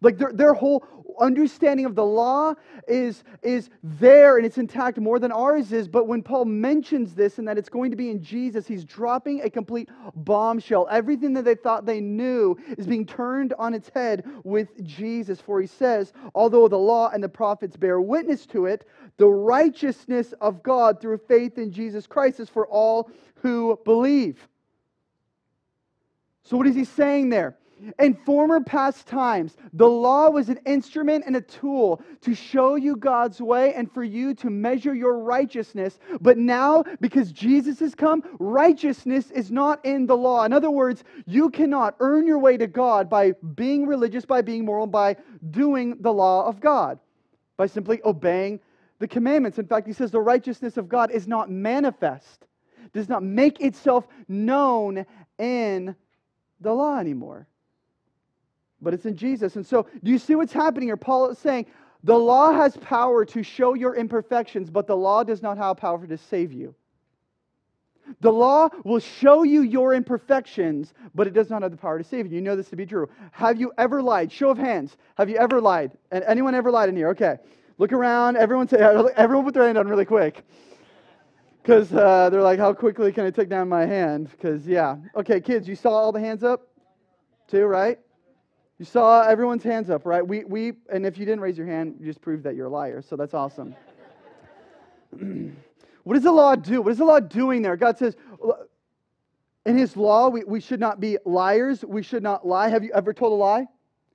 Like 0.00 0.18
their, 0.18 0.32
their 0.32 0.54
whole 0.54 0.84
understanding 1.20 1.86
of 1.86 1.94
the 1.94 2.04
law 2.04 2.54
is, 2.86 3.24
is 3.42 3.70
there 3.82 4.36
and 4.36 4.46
it's 4.46 4.58
intact 4.58 4.98
more 4.98 5.18
than 5.18 5.32
ours 5.32 5.72
is. 5.72 5.88
But 5.88 6.06
when 6.06 6.22
Paul 6.22 6.44
mentions 6.44 7.14
this 7.14 7.38
and 7.38 7.48
that 7.48 7.58
it's 7.58 7.68
going 7.68 7.90
to 7.90 7.96
be 7.96 8.10
in 8.10 8.22
Jesus, 8.22 8.66
he's 8.66 8.84
dropping 8.84 9.42
a 9.42 9.50
complete 9.50 9.88
bombshell. 10.14 10.86
Everything 10.90 11.34
that 11.34 11.44
they 11.44 11.54
thought 11.54 11.86
they 11.86 12.00
knew 12.00 12.56
is 12.76 12.86
being 12.86 13.06
turned 13.06 13.54
on 13.58 13.74
its 13.74 13.88
head 13.88 14.24
with 14.44 14.68
Jesus. 14.84 15.40
For 15.40 15.60
he 15.60 15.66
says, 15.66 16.12
although 16.34 16.68
the 16.68 16.78
law 16.78 17.10
and 17.12 17.22
the 17.22 17.28
prophets 17.28 17.76
bear 17.76 18.00
witness 18.00 18.46
to 18.46 18.66
it, 18.66 18.86
the 19.16 19.28
righteousness 19.28 20.32
of 20.40 20.62
God 20.62 21.00
through 21.00 21.18
faith 21.28 21.58
in 21.58 21.72
Jesus 21.72 22.06
Christ 22.06 22.40
is 22.40 22.48
for 22.48 22.66
all 22.68 23.10
who 23.42 23.78
believe. 23.84 24.48
So, 26.44 26.56
what 26.56 26.66
is 26.66 26.74
he 26.74 26.84
saying 26.84 27.28
there? 27.28 27.57
In 27.98 28.14
former 28.14 28.60
past 28.60 29.06
times, 29.06 29.56
the 29.72 29.88
law 29.88 30.30
was 30.30 30.48
an 30.48 30.58
instrument 30.66 31.24
and 31.26 31.36
a 31.36 31.40
tool 31.40 32.02
to 32.22 32.34
show 32.34 32.74
you 32.74 32.96
God's 32.96 33.40
way 33.40 33.74
and 33.74 33.90
for 33.92 34.02
you 34.02 34.34
to 34.34 34.50
measure 34.50 34.94
your 34.94 35.18
righteousness. 35.18 35.98
But 36.20 36.38
now, 36.38 36.84
because 37.00 37.30
Jesus 37.30 37.78
has 37.80 37.94
come, 37.94 38.22
righteousness 38.38 39.30
is 39.30 39.50
not 39.50 39.84
in 39.84 40.06
the 40.06 40.16
law. 40.16 40.44
In 40.44 40.52
other 40.52 40.70
words, 40.70 41.04
you 41.26 41.50
cannot 41.50 41.96
earn 42.00 42.26
your 42.26 42.38
way 42.38 42.56
to 42.56 42.66
God 42.66 43.08
by 43.08 43.32
being 43.54 43.86
religious, 43.86 44.24
by 44.24 44.42
being 44.42 44.64
moral, 44.64 44.86
by 44.86 45.16
doing 45.50 45.96
the 46.00 46.12
law 46.12 46.46
of 46.46 46.60
God, 46.60 46.98
by 47.56 47.66
simply 47.66 48.00
obeying 48.04 48.60
the 48.98 49.08
commandments. 49.08 49.58
In 49.58 49.66
fact, 49.66 49.86
he 49.86 49.92
says 49.92 50.10
the 50.10 50.20
righteousness 50.20 50.76
of 50.76 50.88
God 50.88 51.10
is 51.10 51.28
not 51.28 51.50
manifest, 51.50 52.46
does 52.92 53.08
not 53.08 53.22
make 53.22 53.60
itself 53.60 54.08
known 54.26 55.06
in 55.38 55.94
the 56.60 56.72
law 56.72 56.98
anymore 56.98 57.46
but 58.80 58.94
it's 58.94 59.06
in 59.06 59.16
Jesus. 59.16 59.56
And 59.56 59.66
so, 59.66 59.86
do 60.02 60.10
you 60.10 60.18
see 60.18 60.34
what's 60.34 60.52
happening 60.52 60.88
here? 60.88 60.96
Paul 60.96 61.30
is 61.30 61.38
saying 61.38 61.66
the 62.04 62.18
law 62.18 62.52
has 62.52 62.76
power 62.76 63.24
to 63.24 63.42
show 63.42 63.74
your 63.74 63.96
imperfections, 63.96 64.70
but 64.70 64.86
the 64.86 64.96
law 64.96 65.24
does 65.24 65.42
not 65.42 65.58
have 65.58 65.76
power 65.76 66.06
to 66.06 66.16
save 66.16 66.52
you. 66.52 66.74
The 68.20 68.32
law 68.32 68.70
will 68.84 69.00
show 69.00 69.42
you 69.42 69.62
your 69.62 69.92
imperfections, 69.92 70.94
but 71.14 71.26
it 71.26 71.34
does 71.34 71.50
not 71.50 71.62
have 71.62 71.70
the 71.70 71.76
power 71.76 71.98
to 71.98 72.04
save 72.04 72.26
you. 72.26 72.36
You 72.36 72.40
know 72.40 72.56
this 72.56 72.70
to 72.70 72.76
be 72.76 72.86
true. 72.86 73.08
Have 73.32 73.60
you 73.60 73.72
ever 73.76 74.02
lied? 74.02 74.32
Show 74.32 74.50
of 74.50 74.58
hands. 74.58 74.96
Have 75.16 75.28
you 75.28 75.36
ever 75.36 75.60
lied? 75.60 75.92
And 76.10 76.24
anyone 76.24 76.54
ever 76.54 76.70
lied 76.70 76.88
in 76.88 76.96
here? 76.96 77.10
Okay. 77.10 77.36
Look 77.76 77.92
around. 77.92 78.36
Everyone 78.36 78.66
say, 78.66 78.78
everyone 79.16 79.44
put 79.44 79.54
their 79.54 79.64
hand 79.64 79.78
on 79.78 79.88
really 79.88 80.04
quick. 80.04 80.42
Because 81.62 81.92
uh, 81.92 82.30
they're 82.30 82.42
like, 82.42 82.58
how 82.58 82.72
quickly 82.72 83.12
can 83.12 83.26
I 83.26 83.30
take 83.30 83.50
down 83.50 83.68
my 83.68 83.84
hand? 83.84 84.30
Because, 84.30 84.66
yeah. 84.66 84.96
Okay, 85.14 85.40
kids, 85.40 85.68
you 85.68 85.76
saw 85.76 85.90
all 85.90 86.12
the 86.12 86.20
hands 86.20 86.42
up? 86.42 86.66
Two, 87.48 87.66
right? 87.66 87.98
You 88.78 88.84
saw 88.84 89.22
everyone's 89.22 89.64
hands 89.64 89.90
up, 89.90 90.06
right? 90.06 90.26
We, 90.26 90.44
we, 90.44 90.74
and 90.92 91.04
if 91.04 91.18
you 91.18 91.24
didn't 91.24 91.40
raise 91.40 91.58
your 91.58 91.66
hand, 91.66 91.96
you 91.98 92.06
just 92.06 92.20
proved 92.20 92.44
that 92.44 92.54
you're 92.54 92.66
a 92.66 92.70
liar. 92.70 93.02
So 93.02 93.16
that's 93.16 93.34
awesome. 93.34 93.74
what 96.04 96.14
does 96.14 96.22
the 96.22 96.30
law 96.32 96.54
do? 96.54 96.80
What 96.80 96.92
is 96.92 96.98
the 96.98 97.04
law 97.04 97.18
doing 97.18 97.62
there? 97.62 97.76
God 97.76 97.98
says, 97.98 98.16
in 99.66 99.76
His 99.76 99.96
law, 99.96 100.28
we, 100.28 100.44
we 100.44 100.60
should 100.60 100.78
not 100.78 101.00
be 101.00 101.18
liars. 101.24 101.84
We 101.84 102.02
should 102.02 102.22
not 102.22 102.46
lie. 102.46 102.68
Have 102.68 102.84
you 102.84 102.92
ever 102.94 103.12
told 103.12 103.32
a 103.32 103.36
lie? 103.36 103.66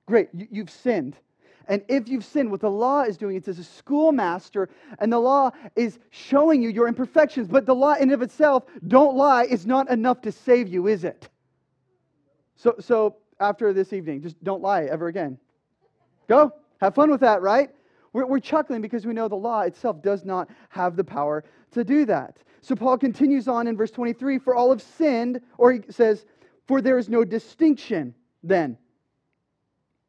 Great, 0.06 0.30
you, 0.32 0.48
you've 0.50 0.70
sinned. 0.70 1.16
And 1.68 1.82
if 1.88 2.08
you've 2.08 2.24
sinned, 2.24 2.50
what 2.50 2.60
the 2.60 2.70
law 2.70 3.02
is 3.02 3.16
doing, 3.16 3.36
it's 3.36 3.48
as 3.48 3.58
a 3.58 3.64
schoolmaster, 3.64 4.68
and 4.98 5.12
the 5.12 5.18
law 5.18 5.50
is 5.76 5.98
showing 6.10 6.62
you 6.62 6.68
your 6.68 6.88
imperfections. 6.88 7.48
But 7.48 7.66
the 7.66 7.74
law 7.74 7.94
in 7.94 8.10
of 8.12 8.22
itself, 8.22 8.64
don't 8.86 9.16
lie, 9.16 9.44
is 9.44 9.66
not 9.66 9.90
enough 9.90 10.22
to 10.22 10.32
save 10.32 10.68
you, 10.68 10.86
is 10.88 11.04
it? 11.04 11.28
So, 12.56 12.74
so 12.80 13.16
after 13.40 13.72
this 13.72 13.92
evening. 13.92 14.22
Just 14.22 14.42
don't 14.42 14.62
lie 14.62 14.84
ever 14.84 15.08
again. 15.08 15.38
Go. 16.28 16.52
Have 16.80 16.94
fun 16.94 17.10
with 17.10 17.20
that, 17.20 17.40
right? 17.42 17.70
We're, 18.12 18.26
we're 18.26 18.40
chuckling 18.40 18.80
because 18.80 19.06
we 19.06 19.12
know 19.12 19.28
the 19.28 19.34
law 19.34 19.62
itself 19.62 20.02
does 20.02 20.24
not 20.24 20.48
have 20.68 20.96
the 20.96 21.04
power 21.04 21.44
to 21.72 21.84
do 21.84 22.04
that. 22.06 22.38
So 22.60 22.74
Paul 22.74 22.96
continues 22.96 23.48
on 23.48 23.66
in 23.66 23.76
verse 23.76 23.90
23 23.90 24.38
For 24.38 24.54
all 24.54 24.70
have 24.70 24.82
sinned, 24.82 25.40
or 25.58 25.72
he 25.72 25.80
says, 25.90 26.24
For 26.66 26.80
there 26.80 26.98
is 26.98 27.08
no 27.08 27.24
distinction 27.24 28.14
then. 28.42 28.78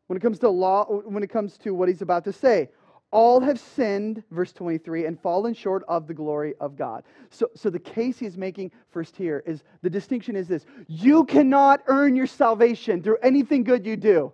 When 0.08 0.18
it 0.18 0.22
comes 0.22 0.40
to 0.40 0.50
law, 0.50 0.86
when 0.86 1.24
it 1.24 1.30
comes 1.30 1.58
to 1.60 1.74
what 1.74 1.90
he's 1.90 2.02
about 2.02 2.24
to 2.26 2.34
say, 2.34 2.70
all 3.12 3.40
have 3.40 3.60
sinned, 3.60 4.24
verse 4.32 4.52
23, 4.52 5.06
and 5.06 5.20
fallen 5.20 5.54
short 5.54 5.84
of 5.88 6.08
the 6.08 6.14
glory 6.14 6.54
of 6.60 6.76
God. 6.76 7.04
So, 7.30 7.50
so 7.56 7.70
the 7.70 7.80
case 7.80 8.20
he's 8.20 8.38
making 8.38 8.72
first 8.90 9.16
here 9.16 9.44
is 9.46 9.64
the 9.82 9.90
distinction 9.90 10.36
is 10.36 10.48
this 10.48 10.66
you 10.88 11.26
cannot 11.26 11.82
earn 11.88 12.16
your 12.16 12.28
salvation 12.28 13.02
through 13.02 13.18
anything 13.24 13.64
good 13.64 13.86
you 13.86 13.96
do. 13.96 14.34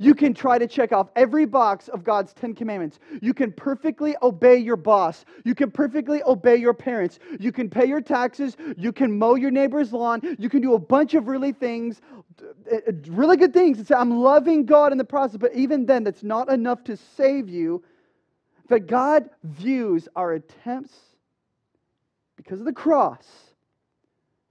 You 0.00 0.14
can 0.14 0.34
try 0.34 0.58
to 0.58 0.66
check 0.66 0.92
off 0.92 1.08
every 1.14 1.44
box 1.44 1.88
of 1.88 2.02
God's 2.02 2.32
Ten 2.32 2.54
Commandments. 2.54 2.98
You 3.22 3.32
can 3.32 3.52
perfectly 3.52 4.16
obey 4.22 4.56
your 4.56 4.76
boss. 4.76 5.24
You 5.44 5.54
can 5.54 5.70
perfectly 5.70 6.22
obey 6.24 6.56
your 6.56 6.74
parents. 6.74 7.18
You 7.38 7.52
can 7.52 7.70
pay 7.70 7.86
your 7.86 8.00
taxes. 8.00 8.56
You 8.76 8.92
can 8.92 9.16
mow 9.16 9.36
your 9.36 9.50
neighbor's 9.50 9.92
lawn. 9.92 10.20
You 10.38 10.48
can 10.48 10.60
do 10.60 10.74
a 10.74 10.78
bunch 10.78 11.14
of 11.14 11.28
really 11.28 11.52
things, 11.52 12.00
really 13.06 13.36
good 13.36 13.52
things 13.52 13.86
say, 13.86 13.94
I'm 13.94 14.18
loving 14.18 14.66
God 14.66 14.92
in 14.92 14.98
the 14.98 15.04
process. 15.04 15.36
But 15.36 15.54
even 15.54 15.86
then, 15.86 16.04
that's 16.04 16.22
not 16.22 16.48
enough 16.48 16.84
to 16.84 16.96
save 17.16 17.48
you. 17.48 17.84
But 18.68 18.86
God 18.86 19.30
views 19.44 20.08
our 20.16 20.32
attempts 20.32 20.94
because 22.36 22.60
of 22.60 22.66
the 22.66 22.72
cross 22.72 23.26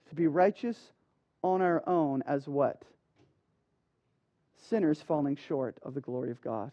to 0.09 0.15
be 0.15 0.27
righteous 0.27 0.77
on 1.43 1.61
our 1.61 1.87
own 1.87 2.23
as 2.25 2.47
what? 2.47 2.83
sinners 4.69 5.01
falling 5.01 5.35
short 5.35 5.77
of 5.83 5.93
the 5.93 6.01
glory 6.01 6.31
of 6.31 6.41
God. 6.41 6.71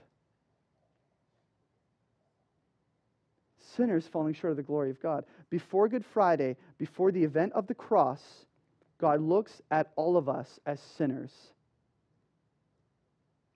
Sinners 3.76 4.06
falling 4.06 4.34
short 4.34 4.52
of 4.52 4.56
the 4.56 4.62
glory 4.62 4.90
of 4.90 5.00
God. 5.00 5.24
Before 5.50 5.88
Good 5.88 6.04
Friday, 6.04 6.56
before 6.78 7.10
the 7.10 7.24
event 7.24 7.52
of 7.54 7.66
the 7.66 7.74
cross, 7.74 8.20
God 9.02 9.20
looks 9.20 9.60
at 9.72 9.90
all 9.96 10.16
of 10.16 10.28
us 10.28 10.60
as 10.64 10.78
sinners. 10.96 11.32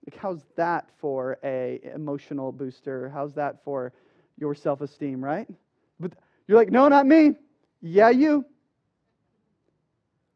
Like, 0.05 0.19
how's 0.19 0.43
that 0.57 0.89
for 0.99 1.37
a 1.41 1.79
emotional 1.95 2.51
booster? 2.51 3.09
How's 3.09 3.33
that 3.35 3.63
for 3.63 3.93
your 4.37 4.53
self-esteem, 4.53 5.23
right? 5.23 5.47
But 6.01 6.11
you're 6.47 6.57
like, 6.57 6.69
no, 6.69 6.89
not 6.89 7.05
me. 7.05 7.35
Yeah, 7.81 8.09
you. 8.09 8.43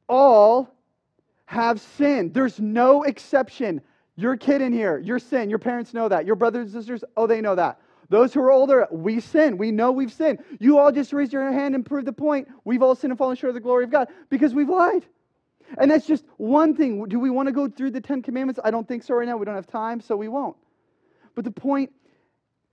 All 0.08 0.74
have 1.44 1.82
sinned. 1.82 2.34
There's 2.34 2.62
no 2.62 3.04
exception. 3.04 3.82
Your 4.16 4.38
kid 4.38 4.62
in 4.62 4.72
here, 4.72 4.98
your 4.98 5.20
sin, 5.20 5.50
your 5.50 5.60
parents 5.60 5.94
know 5.94 6.08
that. 6.08 6.26
Your 6.26 6.38
brothers 6.38 6.74
and 6.74 6.82
sisters, 6.82 7.04
oh, 7.18 7.28
they 7.28 7.42
know 7.42 7.56
that. 7.56 7.82
Those 8.12 8.34
who 8.34 8.42
are 8.42 8.52
older, 8.52 8.88
we 8.92 9.22
sin. 9.22 9.58
We 9.58 9.72
know 9.72 9.94
we've 9.94 10.12
sinned. 10.12 10.44
You 10.60 10.80
all 10.80 10.92
just 10.92 11.14
raised 11.14 11.32
your 11.32 11.50
hand 11.50 11.76
and 11.76 11.86
proved 11.86 12.06
the 12.06 12.12
point. 12.12 12.50
We've 12.66 12.84
all 12.84 12.94
sinned 12.94 13.12
and 13.12 13.18
fallen 13.18 13.38
short 13.38 13.52
of 13.52 13.54
the 13.54 13.62
glory 13.62 13.86
of 13.86 13.90
God 13.90 14.10
because 14.30 14.54
we've 14.54 14.68
lied. 14.68 15.06
And 15.78 15.90
that's 15.90 16.06
just 16.06 16.26
one 16.36 16.76
thing. 16.76 17.06
Do 17.06 17.22
we 17.22 17.30
want 17.30 17.48
to 17.48 17.54
go 17.54 17.70
through 17.70 17.92
the 17.92 18.02
Ten 18.02 18.22
Commandments? 18.22 18.60
I 18.62 18.70
don't 18.70 18.86
think 18.86 19.04
so 19.04 19.14
right 19.14 19.26
now. 19.26 19.38
We 19.38 19.46
don't 19.46 19.56
have 19.56 19.66
time, 19.66 20.02
so 20.02 20.18
we 20.18 20.28
won't. 20.28 20.58
But 21.36 21.46
the 21.46 21.52
point 21.52 21.94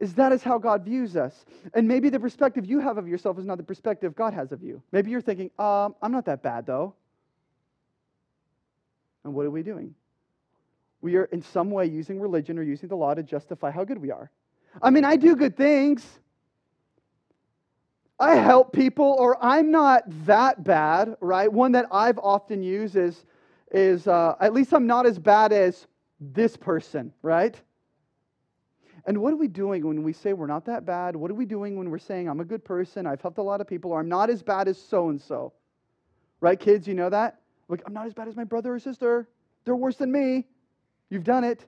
is 0.01 0.15
that 0.15 0.33
is 0.33 0.43
how 0.43 0.59
God 0.59 0.85
views 0.85 1.17
us. 1.17 1.45
And 1.73 1.87
maybe 1.87 2.09
the 2.09 2.19
perspective 2.19 2.67
you 2.67 2.81
have 2.81 2.99
of 2.99 3.07
yourself 3.07 3.39
is 3.39 3.45
not 3.45 3.59
the 3.59 3.63
perspective 3.63 4.17
God 4.17 4.35
has 4.35 4.51
of 4.51 4.61
you. 4.61 4.83
Maybe 4.91 5.13
you're 5.13 5.21
thinking, 5.21 5.53
um, 5.57 5.95
I'm 6.03 6.11
not 6.11 6.25
that 6.25 6.43
bad, 6.43 6.67
though. 6.67 6.95
And 9.23 9.35
what 9.35 9.47
are 9.47 9.53
we 9.53 9.63
doing? 9.63 9.95
We 11.01 11.15
are 11.15 11.27
in 11.27 11.43
some 11.43 11.71
way 11.71 11.87
using 11.87 12.21
religion 12.21 12.59
or 12.59 12.63
using 12.65 12.89
the 12.89 12.97
law 12.97 13.15
to 13.15 13.23
justify 13.23 13.71
how 13.71 13.85
good 13.85 13.99
we 13.99 14.11
are. 14.11 14.33
I 14.83 14.91
mean, 14.91 15.05
I 15.05 15.17
do 15.17 15.37
good 15.37 15.57
things. 15.57 16.07
I 18.21 18.35
help 18.35 18.73
people, 18.73 19.17
or 19.19 19.43
I'm 19.43 19.71
not 19.71 20.03
that 20.27 20.65
bad, 20.65 21.17
right? 21.21 21.53
One 21.53 21.73
that 21.73 21.87
I've 21.93 22.19
often 22.19 22.63
used 22.63 22.97
is, 22.97 23.25
is 23.71 24.09
uh, 24.09 24.35
at 24.41 24.53
least 24.53 24.73
I'm 24.73 24.87
not 24.87 25.07
as 25.07 25.19
bad 25.19 25.53
as 25.53 25.87
this 26.21 26.57
person, 26.57 27.13
right? 27.23 27.61
And 29.07 29.19
what 29.19 29.33
are 29.33 29.37
we 29.37 29.47
doing 29.47 29.87
when 29.87 30.03
we 30.03 30.13
say 30.13 30.33
we're 30.33 30.49
not 30.49 30.65
that 30.67 30.85
bad? 30.85 31.15
What 31.15 31.31
are 31.31 31.35
we 31.35 31.47
doing 31.47 31.79
when 31.79 31.91
we're 31.91 31.99
saying 31.99 32.29
I'm 32.29 32.41
a 32.41 32.45
good 32.45 32.65
person, 32.65 33.07
I've 33.07 33.23
helped 33.23 33.39
a 33.39 33.43
lot 33.43 33.61
of 33.61 33.69
people, 33.69 33.93
or 33.93 34.01
I'm 34.01 34.09
not 34.09 34.31
as 34.31 34.43
bad 34.43 34.67
as 34.67 34.81
so 34.81 35.11
and 35.11 35.21
so? 35.21 35.53
Right, 36.41 36.59
kids, 36.59 36.89
you 36.89 36.95
know 36.95 37.11
that? 37.11 37.41
Like, 37.69 37.83
I'm 37.87 37.93
not 37.93 38.07
as 38.07 38.15
bad 38.15 38.29
as 38.29 38.37
my 38.37 38.45
brother 38.45 38.75
or 38.75 38.79
sister. 38.79 39.29
They're 39.65 39.77
worse 39.77 39.97
than 39.97 40.11
me. 40.11 40.47
You've 41.11 41.25
done 41.25 41.45
it. 41.45 41.67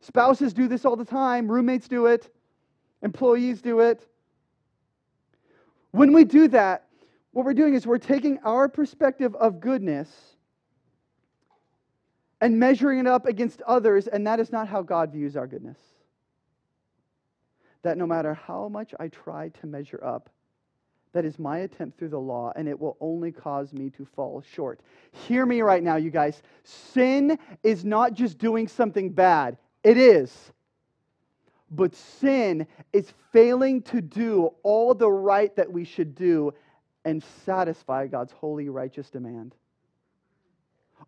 Spouses 0.00 0.52
do 0.52 0.68
this 0.68 0.84
all 0.84 0.96
the 0.96 1.04
time, 1.04 1.50
roommates 1.50 1.88
do 1.88 2.06
it, 2.06 2.32
employees 3.02 3.60
do 3.60 3.80
it. 3.80 4.06
When 5.90 6.12
we 6.12 6.24
do 6.24 6.48
that, 6.48 6.86
what 7.32 7.44
we're 7.44 7.54
doing 7.54 7.74
is 7.74 7.86
we're 7.86 7.98
taking 7.98 8.38
our 8.44 8.68
perspective 8.68 9.34
of 9.36 9.60
goodness 9.60 10.08
and 12.40 12.58
measuring 12.58 13.00
it 13.00 13.06
up 13.06 13.26
against 13.26 13.62
others, 13.62 14.06
and 14.06 14.26
that 14.26 14.38
is 14.38 14.52
not 14.52 14.68
how 14.68 14.82
God 14.82 15.12
views 15.12 15.36
our 15.36 15.46
goodness. 15.46 15.78
That 17.82 17.98
no 17.98 18.06
matter 18.06 18.34
how 18.34 18.68
much 18.68 18.94
I 18.98 19.08
try 19.08 19.48
to 19.48 19.66
measure 19.66 20.00
up, 20.02 20.30
That 21.12 21.24
is 21.24 21.38
my 21.38 21.58
attempt 21.58 21.98
through 21.98 22.10
the 22.10 22.20
law, 22.20 22.52
and 22.54 22.68
it 22.68 22.78
will 22.78 22.96
only 23.00 23.32
cause 23.32 23.72
me 23.72 23.90
to 23.90 24.04
fall 24.04 24.42
short. 24.54 24.80
Hear 25.12 25.46
me 25.46 25.62
right 25.62 25.82
now, 25.82 25.96
you 25.96 26.10
guys. 26.10 26.42
Sin 26.64 27.38
is 27.62 27.84
not 27.84 28.12
just 28.12 28.38
doing 28.38 28.68
something 28.68 29.10
bad, 29.10 29.56
it 29.82 29.96
is. 29.96 30.52
But 31.70 31.94
sin 31.94 32.66
is 32.92 33.12
failing 33.32 33.82
to 33.82 34.00
do 34.00 34.54
all 34.62 34.94
the 34.94 35.10
right 35.10 35.54
that 35.56 35.70
we 35.70 35.84
should 35.84 36.14
do 36.14 36.54
and 37.04 37.22
satisfy 37.44 38.06
God's 38.06 38.32
holy, 38.32 38.68
righteous 38.68 39.10
demand. 39.10 39.54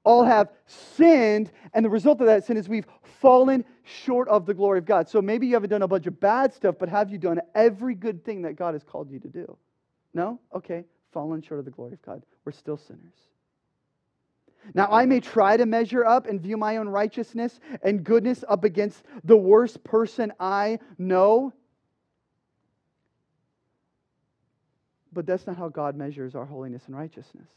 All 0.04 0.24
have 0.24 0.50
sinned, 0.66 1.50
and 1.74 1.84
the 1.84 1.90
result 1.90 2.20
of 2.20 2.26
that 2.26 2.44
sin 2.44 2.56
is 2.56 2.68
we've 2.68 2.86
fallen 3.20 3.64
short 3.82 4.28
of 4.28 4.46
the 4.46 4.54
glory 4.54 4.78
of 4.78 4.86
God. 4.86 5.08
So 5.08 5.20
maybe 5.20 5.46
you 5.46 5.54
haven't 5.54 5.70
done 5.70 5.82
a 5.82 5.88
bunch 5.88 6.06
of 6.06 6.20
bad 6.20 6.54
stuff, 6.54 6.76
but 6.78 6.88
have 6.88 7.10
you 7.10 7.18
done 7.18 7.40
every 7.54 7.94
good 7.94 8.24
thing 8.24 8.42
that 8.42 8.56
God 8.56 8.74
has 8.74 8.82
called 8.82 9.10
you 9.10 9.18
to 9.18 9.28
do? 9.28 9.56
No? 10.14 10.38
Okay, 10.54 10.84
fallen 11.12 11.42
short 11.42 11.58
of 11.58 11.64
the 11.64 11.70
glory 11.70 11.94
of 11.94 12.02
God. 12.02 12.22
We're 12.44 12.52
still 12.52 12.78
sinners. 12.78 13.14
Now, 14.74 14.88
I 14.90 15.06
may 15.06 15.20
try 15.20 15.56
to 15.56 15.66
measure 15.66 16.04
up 16.04 16.26
and 16.26 16.40
view 16.40 16.56
my 16.56 16.76
own 16.76 16.88
righteousness 16.88 17.58
and 17.82 18.04
goodness 18.04 18.44
up 18.48 18.64
against 18.64 19.02
the 19.24 19.36
worst 19.36 19.82
person 19.84 20.32
I 20.38 20.78
know. 20.98 21.52
But 25.12 25.26
that's 25.26 25.46
not 25.46 25.56
how 25.56 25.68
God 25.68 25.96
measures 25.96 26.34
our 26.34 26.44
holiness 26.44 26.82
and 26.86 26.96
righteousness. 26.96 27.48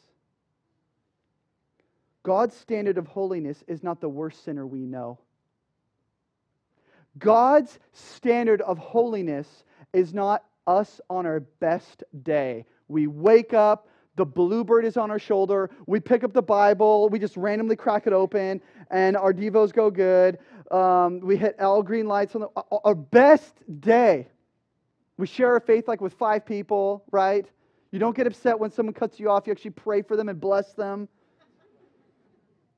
God's 2.23 2.55
standard 2.55 2.97
of 2.97 3.05
holiness 3.05 3.63
is 3.67 3.83
not 3.83 3.99
the 3.99 4.09
worst 4.09 4.43
sinner 4.43 4.65
we 4.65 4.85
know. 4.85 5.19
God's 7.19 7.77
standard 7.91 8.61
of 8.61 8.77
holiness 8.77 9.47
is 9.91 10.13
not 10.13 10.43
us 10.65 11.01
on 11.09 11.25
our 11.25 11.41
best 11.41 12.03
day. 12.23 12.65
We 12.87 13.07
wake 13.07 13.53
up, 13.53 13.87
the 14.15 14.25
bluebird 14.25 14.85
is 14.85 14.97
on 14.97 15.09
our 15.09 15.19
shoulder, 15.19 15.69
we 15.87 15.99
pick 15.99 16.23
up 16.23 16.33
the 16.33 16.41
Bible, 16.41 17.09
we 17.09 17.19
just 17.19 17.35
randomly 17.35 17.75
crack 17.75 18.05
it 18.05 18.13
open, 18.13 18.61
and 18.91 19.17
our 19.17 19.33
devos 19.33 19.73
go 19.73 19.89
good. 19.89 20.37
Um, 20.71 21.19
we 21.19 21.35
hit 21.35 21.59
all 21.59 21.81
green 21.81 22.07
lights 22.07 22.35
on 22.35 22.41
the, 22.41 22.49
our 22.83 22.95
best 22.95 23.55
day. 23.79 24.27
We 25.17 25.27
share 25.27 25.53
our 25.53 25.59
faith 25.59 25.87
like 25.87 26.01
with 26.01 26.13
five 26.13 26.45
people, 26.45 27.03
right? 27.11 27.45
You 27.91 27.99
don't 27.99 28.15
get 28.15 28.27
upset 28.27 28.59
when 28.59 28.71
someone 28.71 28.93
cuts 28.93 29.19
you 29.19 29.29
off. 29.29 29.45
You 29.45 29.51
actually 29.51 29.71
pray 29.71 30.01
for 30.01 30.15
them 30.15 30.29
and 30.29 30.39
bless 30.39 30.73
them. 30.73 31.07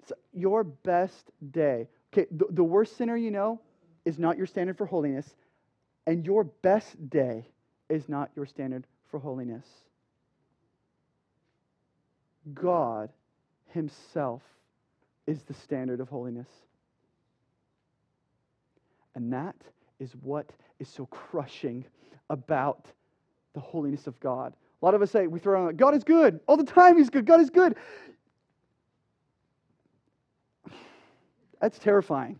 It's 0.01 0.11
your 0.33 0.63
best 0.63 1.31
day. 1.51 1.87
Okay, 2.13 2.27
the, 2.31 2.45
the 2.49 2.63
worst 2.63 2.97
sinner 2.97 3.15
you 3.17 3.31
know 3.31 3.59
is 4.05 4.19
not 4.19 4.37
your 4.37 4.45
standard 4.45 4.77
for 4.77 4.85
holiness, 4.85 5.35
and 6.07 6.25
your 6.25 6.43
best 6.43 7.09
day 7.09 7.45
is 7.89 8.07
not 8.07 8.29
your 8.35 8.45
standard 8.45 8.85
for 9.09 9.19
holiness. 9.19 9.65
God 12.53 13.09
Himself 13.71 14.41
is 15.27 15.43
the 15.43 15.53
standard 15.53 15.99
of 15.99 16.09
holiness. 16.09 16.47
And 19.15 19.31
that 19.33 19.55
is 19.99 20.13
what 20.21 20.51
is 20.79 20.87
so 20.87 21.05
crushing 21.07 21.85
about 22.29 22.85
the 23.53 23.59
holiness 23.59 24.07
of 24.07 24.19
God. 24.19 24.53
A 24.81 24.85
lot 24.85 24.93
of 24.93 25.01
us 25.01 25.11
say, 25.11 25.27
we 25.27 25.39
throw 25.39 25.67
on, 25.67 25.75
God 25.77 25.95
is 25.95 26.03
good. 26.03 26.39
All 26.47 26.57
the 26.57 26.65
time, 26.65 26.97
He's 26.97 27.09
good. 27.09 27.25
God 27.25 27.39
is 27.39 27.49
good. 27.49 27.75
That's 31.61 31.79
terrifying 31.79 32.39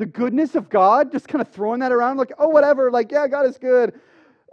the 0.00 0.06
goodness 0.06 0.54
of 0.54 0.70
God, 0.70 1.12
just 1.12 1.28
kind 1.28 1.42
of 1.42 1.48
throwing 1.48 1.80
that 1.80 1.92
around 1.92 2.16
like, 2.16 2.32
oh, 2.38 2.48
whatever, 2.48 2.90
like, 2.90 3.12
yeah, 3.12 3.28
God 3.28 3.44
is 3.44 3.58
good. 3.58 4.00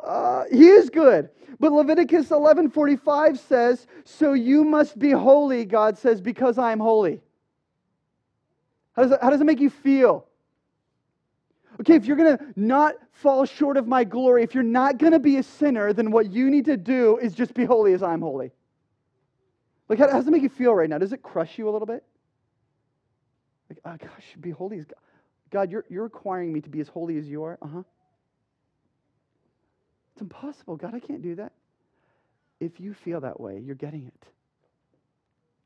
Uh, 0.04 0.44
he 0.51 0.68
is 0.68 0.89
good. 0.89 1.30
But 1.60 1.72
Leviticus 1.72 2.30
11:45 2.30 3.39
says, 3.39 3.88
"So 4.04 4.34
you 4.34 4.63
must 4.63 5.00
be 5.00 5.12
holy," 5.12 5.66
God 5.66 5.98
says, 5.98 6.22
"because 6.22 6.58
I 6.58 6.72
am 6.72 6.80
holy." 6.80 7.22
How 8.96 9.04
does, 9.04 9.12
that, 9.12 9.22
how 9.22 9.30
does 9.30 9.42
it 9.42 9.46
make 9.46 9.60
you 9.60 9.70
feel? 9.70 10.25
Okay, 11.80 11.95
if 11.95 12.06
you're 12.06 12.17
going 12.17 12.38
to 12.38 12.45
not 12.56 12.95
fall 13.12 13.45
short 13.45 13.78
of 13.78 13.88
my 13.88 14.04
glory, 14.04 14.43
if 14.43 14.56
you're 14.56 14.63
not 14.63 14.98
going 14.98 15.13
to 15.13 15.19
be 15.19 15.38
a 15.38 15.43
sinner, 15.43 15.93
then 15.93 16.10
what 16.10 16.32
you 16.32 16.50
need 16.50 16.65
to 16.65 16.78
do 16.78 17.17
is 17.17 17.36
just 17.36 17.54
be 17.54 17.65
holy 17.65 17.93
as 17.93 18.02
I'm 18.02 18.22
holy. 18.22 18.52
Like, 19.88 20.00
how, 20.00 20.08
how 20.10 20.17
does 20.17 20.28
it 20.28 20.32
make 20.32 20.41
you 20.41 20.50
feel 20.50 20.74
right 20.74 20.89
now? 20.89 20.98
Does 20.98 21.13
it 21.13 21.22
crush 21.22 21.58
you 21.58 21.69
a 21.69 21.72
little 21.72 21.86
bit? 21.86 22.04
Like, 23.69 23.80
oh 23.86 23.98
gosh, 23.98 24.26
be 24.39 24.50
holy 24.50 24.80
as 24.80 24.86
God. 24.86 24.95
God, 25.50 25.72
you're, 25.72 25.86
you're 25.89 26.04
requiring 26.04 26.52
me 26.52 26.62
to 26.62 26.69
be 26.69 26.80
as 26.80 26.88
holy 26.88 27.17
as 27.17 27.28
you 27.28 27.43
are? 27.43 27.58
Uh 27.62 27.67
huh. 27.67 27.84
It's 30.17 30.21
impossible. 30.23 30.77
God, 30.77 30.95
I 30.95 30.99
can't 30.99 31.21
do 31.21 31.36
that. 31.36 31.51
If 32.60 32.80
you 32.80 32.95
feel 32.95 33.21
that 33.21 33.39
way, 33.39 33.62
you're 33.63 33.75
getting 33.75 34.08
it. 34.08 34.25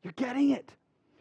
You're 0.03 0.11
getting 0.17 0.49
it. 0.49 0.69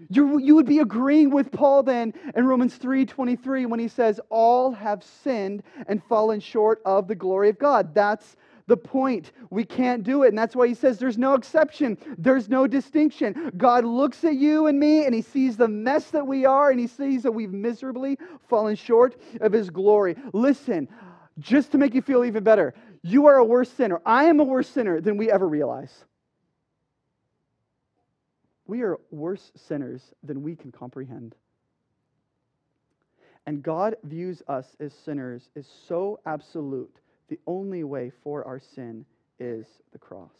you 0.09 0.41
you 0.41 0.57
would 0.57 0.67
be 0.67 0.81
agreeing 0.81 1.31
with 1.31 1.53
Paul 1.53 1.85
then 1.85 2.13
in 2.35 2.45
Romans 2.45 2.77
3:23 2.77 3.67
when 3.67 3.79
he 3.79 3.87
says, 3.87 4.19
All 4.31 4.73
have 4.73 5.05
sinned 5.05 5.63
and 5.87 6.03
fallen 6.03 6.41
short 6.41 6.83
of 6.85 7.07
the 7.07 7.15
glory 7.15 7.51
of 7.51 7.59
God. 7.61 7.95
That's 7.95 8.35
the 8.67 8.77
point. 8.77 9.31
We 9.51 9.65
can't 9.65 10.03
do 10.03 10.25
it. 10.25 10.31
And 10.31 10.39
that's 10.39 10.57
why 10.57 10.67
he 10.67 10.75
says 10.75 10.99
there's 10.99 11.17
no 11.17 11.35
exception, 11.35 11.99
there's 12.19 12.49
no 12.49 12.67
distinction. 12.67 13.53
God 13.57 13.85
looks 13.85 14.25
at 14.25 14.35
you 14.35 14.67
and 14.67 14.77
me 14.77 15.05
and 15.05 15.15
he 15.15 15.23
sees 15.23 15.57
the 15.57 15.69
mess 15.69 16.11
that 16.11 16.27
we 16.27 16.47
are 16.47 16.73
and 16.73 16.81
he 16.81 16.89
sees 16.89 17.23
that 17.23 17.31
we've 17.31 17.53
miserably 17.53 18.19
fallen 18.49 18.75
short 18.75 19.15
of 19.41 19.53
his 19.53 19.71
glory. 19.71 20.17
Listen, 20.33 20.89
just 21.41 21.73
to 21.73 21.79
make 21.79 21.95
you 21.95 22.03
feel 22.03 22.25
even 22.25 22.45
better, 22.45 22.75
you 23.03 23.27
are 23.27 23.37
a 23.37 23.45
worse 23.45 23.71
sinner. 23.71 24.01
I 24.05 24.25
am 24.25 24.41
a 24.41 24.45
worse 24.45 24.69
sinner 24.69 25.01
than 25.01 25.17
we 25.17 25.31
ever 25.31 25.49
realize. 25.49 25.93
We 28.67 28.83
are 28.83 28.99
worse 29.11 29.51
sinners 29.57 30.03
than 30.23 30.43
we 30.43 30.55
can 30.55 30.71
comprehend. 30.71 31.35
And 33.47 33.63
God 33.63 33.97
views 34.05 34.43
us 34.47 34.77
as 34.79 34.93
sinners 34.93 35.49
is 35.57 35.67
so 35.89 36.21
absolute 36.27 36.95
the 37.29 37.41
only 37.47 37.85
way 37.85 38.13
for 38.23 38.45
our 38.45 38.61
sin 38.61 39.07
is 39.39 39.67
the 39.93 39.99
cross. 39.99 40.31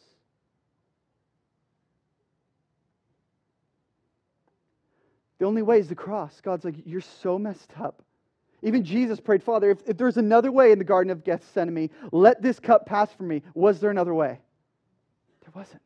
The 5.39 5.47
only 5.47 5.63
way 5.63 5.79
is 5.79 5.89
the 5.89 5.95
cross. 5.95 6.41
God's 6.43 6.65
like, 6.65 6.75
You're 6.85 7.01
so 7.01 7.39
messed 7.39 7.73
up. 7.81 8.03
Even 8.63 8.85
Jesus 8.85 9.21
prayed, 9.21 9.43
Father, 9.43 9.71
if, 9.71 9.79
if 9.87 9.97
there's 9.97 10.17
another 10.17 10.53
way 10.53 10.73
in 10.73 10.79
the 10.79 10.85
Garden 10.85 11.11
of 11.11 11.25
Gethsemane, 11.25 11.91
let 12.13 12.43
this 12.43 12.61
cup 12.61 12.87
pass 12.87 13.13
from 13.13 13.29
me. 13.29 13.43
Was 13.55 13.81
there 13.81 13.91
another 13.91 14.15
way? 14.15 14.39
There 15.43 15.53
wasn't. 15.55 15.83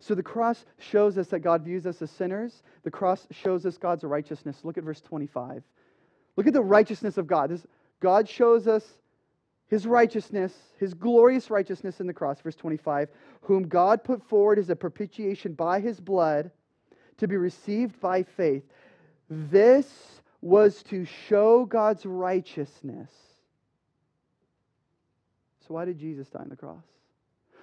So 0.00 0.14
the 0.14 0.22
cross 0.22 0.64
shows 0.78 1.18
us 1.18 1.28
that 1.28 1.40
God 1.40 1.62
views 1.62 1.86
us 1.86 2.00
as 2.02 2.10
sinners. 2.10 2.62
The 2.82 2.90
cross 2.90 3.26
shows 3.30 3.66
us 3.66 3.76
God's 3.76 4.02
righteousness. 4.02 4.60
Look 4.64 4.78
at 4.78 4.84
verse 4.84 5.00
25. 5.02 5.62
Look 6.36 6.46
at 6.46 6.52
the 6.54 6.62
righteousness 6.62 7.18
of 7.18 7.26
God. 7.26 7.50
This, 7.50 7.66
God 8.00 8.28
shows 8.28 8.66
us 8.66 8.84
his 9.68 9.86
righteousness, 9.86 10.52
his 10.78 10.94
glorious 10.94 11.50
righteousness 11.50 12.00
in 12.00 12.06
the 12.06 12.14
cross, 12.14 12.40
verse 12.40 12.56
25, 12.56 13.08
whom 13.42 13.68
God 13.68 14.02
put 14.02 14.26
forward 14.28 14.58
as 14.58 14.70
a 14.70 14.74
propitiation 14.74 15.52
by 15.52 15.80
his 15.80 16.00
blood 16.00 16.50
to 17.18 17.28
be 17.28 17.36
received 17.36 18.00
by 18.00 18.22
faith. 18.22 18.64
This 19.28 20.22
was 20.40 20.82
to 20.84 21.04
show 21.04 21.64
God's 21.64 22.06
righteousness. 22.06 23.10
So, 25.66 25.74
why 25.74 25.84
did 25.84 25.98
Jesus 25.98 26.28
die 26.28 26.40
on 26.40 26.48
the 26.48 26.56
cross? 26.56 26.84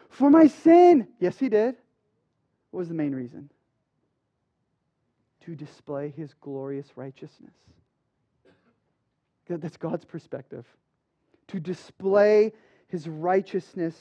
For 0.10 0.30
my 0.30 0.48
sin. 0.48 1.08
Yes, 1.20 1.38
he 1.38 1.50
did. 1.50 1.76
What 2.72 2.80
was 2.80 2.88
the 2.88 2.94
main 2.94 3.14
reason? 3.14 3.50
To 5.46 5.56
display 5.56 6.14
his 6.16 6.34
glorious 6.42 6.88
righteousness. 6.96 7.54
That's 9.50 9.78
God's 9.78 10.06
perspective 10.06 10.66
to 11.48 11.60
display 11.60 12.54
his 12.88 13.08
righteousness 13.08 13.96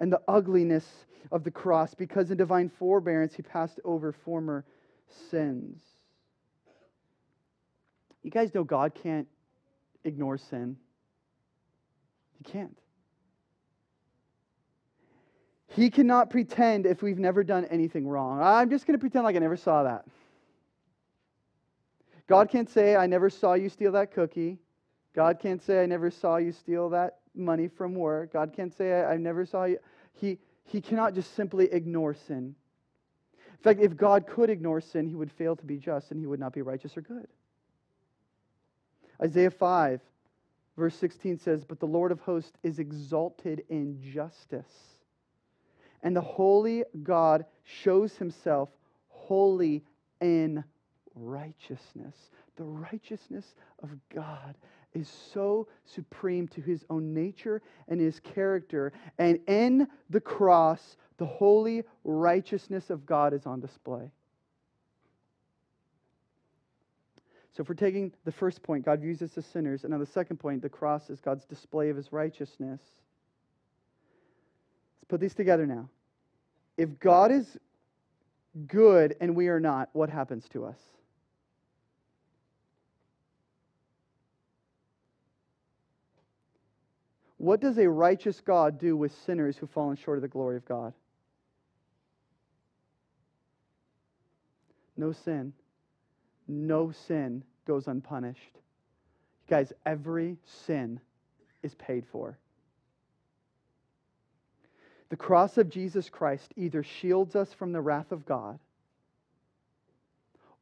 and 0.00 0.12
the 0.12 0.20
ugliness 0.28 0.86
of 1.32 1.44
the 1.44 1.50
cross 1.50 1.94
because 1.94 2.30
in 2.30 2.36
divine 2.36 2.68
forbearance 2.68 3.34
he 3.34 3.42
passed 3.42 3.80
over 3.84 4.12
former 4.12 4.64
sins. 5.30 5.82
You 8.22 8.30
guys 8.30 8.54
know 8.54 8.64
God 8.64 8.94
can't 8.94 9.28
ignore 10.04 10.38
sin. 10.38 10.76
He 12.36 12.44
can't. 12.44 12.76
He 15.68 15.90
cannot 15.90 16.30
pretend 16.30 16.86
if 16.86 17.02
we've 17.02 17.18
never 17.18 17.44
done 17.44 17.64
anything 17.66 18.06
wrong. 18.06 18.40
I'm 18.42 18.70
just 18.70 18.86
going 18.86 18.98
to 18.98 19.00
pretend 19.00 19.24
like 19.24 19.36
I 19.36 19.38
never 19.38 19.56
saw 19.56 19.82
that. 19.82 20.04
God 22.26 22.50
can't 22.50 22.68
say, 22.68 22.96
I 22.96 23.06
never 23.06 23.30
saw 23.30 23.54
you 23.54 23.68
steal 23.68 23.92
that 23.92 24.12
cookie. 24.12 24.58
God 25.14 25.38
can't 25.40 25.62
say, 25.62 25.82
I 25.82 25.86
never 25.86 26.10
saw 26.10 26.36
you 26.36 26.52
steal 26.52 26.90
that 26.90 27.18
money 27.34 27.68
from 27.68 27.94
work. 27.94 28.32
God 28.32 28.52
can't 28.54 28.76
say, 28.76 28.92
I, 28.92 29.14
I 29.14 29.16
never 29.16 29.46
saw 29.46 29.64
you. 29.64 29.78
He, 30.12 30.38
he 30.64 30.80
cannot 30.80 31.14
just 31.14 31.34
simply 31.34 31.72
ignore 31.72 32.14
sin. 32.14 32.54
In 33.50 33.62
fact, 33.62 33.80
if 33.80 33.96
God 33.96 34.26
could 34.26 34.50
ignore 34.50 34.80
sin, 34.80 35.06
he 35.06 35.14
would 35.14 35.32
fail 35.32 35.56
to 35.56 35.64
be 35.64 35.78
just 35.78 36.10
and 36.10 36.20
he 36.20 36.26
would 36.26 36.40
not 36.40 36.52
be 36.52 36.62
righteous 36.62 36.96
or 36.96 37.00
good. 37.00 37.26
Isaiah 39.22 39.50
5, 39.50 40.00
Verse 40.78 40.94
16 40.94 41.38
says, 41.38 41.64
But 41.64 41.80
the 41.80 41.86
Lord 41.86 42.12
of 42.12 42.20
hosts 42.20 42.56
is 42.62 42.78
exalted 42.78 43.64
in 43.68 44.00
justice. 44.00 45.00
And 46.04 46.14
the 46.14 46.20
holy 46.20 46.84
God 47.02 47.44
shows 47.64 48.14
himself 48.16 48.68
holy 49.08 49.82
in 50.20 50.62
righteousness. 51.16 52.14
The 52.54 52.64
righteousness 52.64 53.56
of 53.82 53.90
God 54.14 54.54
is 54.94 55.08
so 55.08 55.66
supreme 55.84 56.46
to 56.48 56.60
his 56.60 56.84
own 56.88 57.12
nature 57.12 57.60
and 57.88 58.00
his 58.00 58.20
character. 58.20 58.92
And 59.18 59.40
in 59.48 59.88
the 60.10 60.20
cross, 60.20 60.96
the 61.16 61.26
holy 61.26 61.82
righteousness 62.04 62.88
of 62.88 63.04
God 63.04 63.34
is 63.34 63.46
on 63.46 63.58
display. 63.58 64.12
So, 67.58 67.62
if 67.62 67.68
we're 67.68 67.74
taking 67.74 68.12
the 68.24 68.30
first 68.30 68.62
point, 68.62 68.84
God 68.84 69.00
views 69.00 69.20
us 69.20 69.36
as 69.36 69.44
sinners, 69.44 69.82
and 69.82 69.92
on 69.92 69.98
the 69.98 70.06
second 70.06 70.36
point, 70.36 70.62
the 70.62 70.68
cross 70.68 71.10
is 71.10 71.20
God's 71.20 71.44
display 71.44 71.90
of 71.90 71.96
his 71.96 72.12
righteousness. 72.12 72.80
Let's 75.00 75.08
put 75.08 75.18
these 75.18 75.34
together 75.34 75.66
now. 75.66 75.88
If 76.76 77.00
God 77.00 77.32
is 77.32 77.58
good 78.68 79.16
and 79.20 79.34
we 79.34 79.48
are 79.48 79.58
not, 79.58 79.88
what 79.92 80.08
happens 80.08 80.48
to 80.50 80.66
us? 80.66 80.78
What 87.38 87.60
does 87.60 87.76
a 87.76 87.88
righteous 87.90 88.40
God 88.40 88.78
do 88.78 88.96
with 88.96 89.12
sinners 89.26 89.56
who've 89.56 89.68
fallen 89.68 89.96
short 89.96 90.18
of 90.18 90.22
the 90.22 90.28
glory 90.28 90.58
of 90.58 90.64
God? 90.64 90.92
No 94.96 95.10
sin 95.10 95.54
no 96.48 96.90
sin 97.06 97.44
goes 97.68 97.86
unpunished. 97.86 98.58
Guys, 99.48 99.72
every 99.86 100.36
sin 100.44 100.98
is 101.62 101.74
paid 101.76 102.04
for. 102.10 102.36
The 105.10 105.16
cross 105.16 105.56
of 105.58 105.70
Jesus 105.70 106.08
Christ 106.08 106.52
either 106.56 106.82
shields 106.82 107.36
us 107.36 107.52
from 107.52 107.72
the 107.72 107.80
wrath 107.80 108.10
of 108.10 108.26
God 108.26 108.58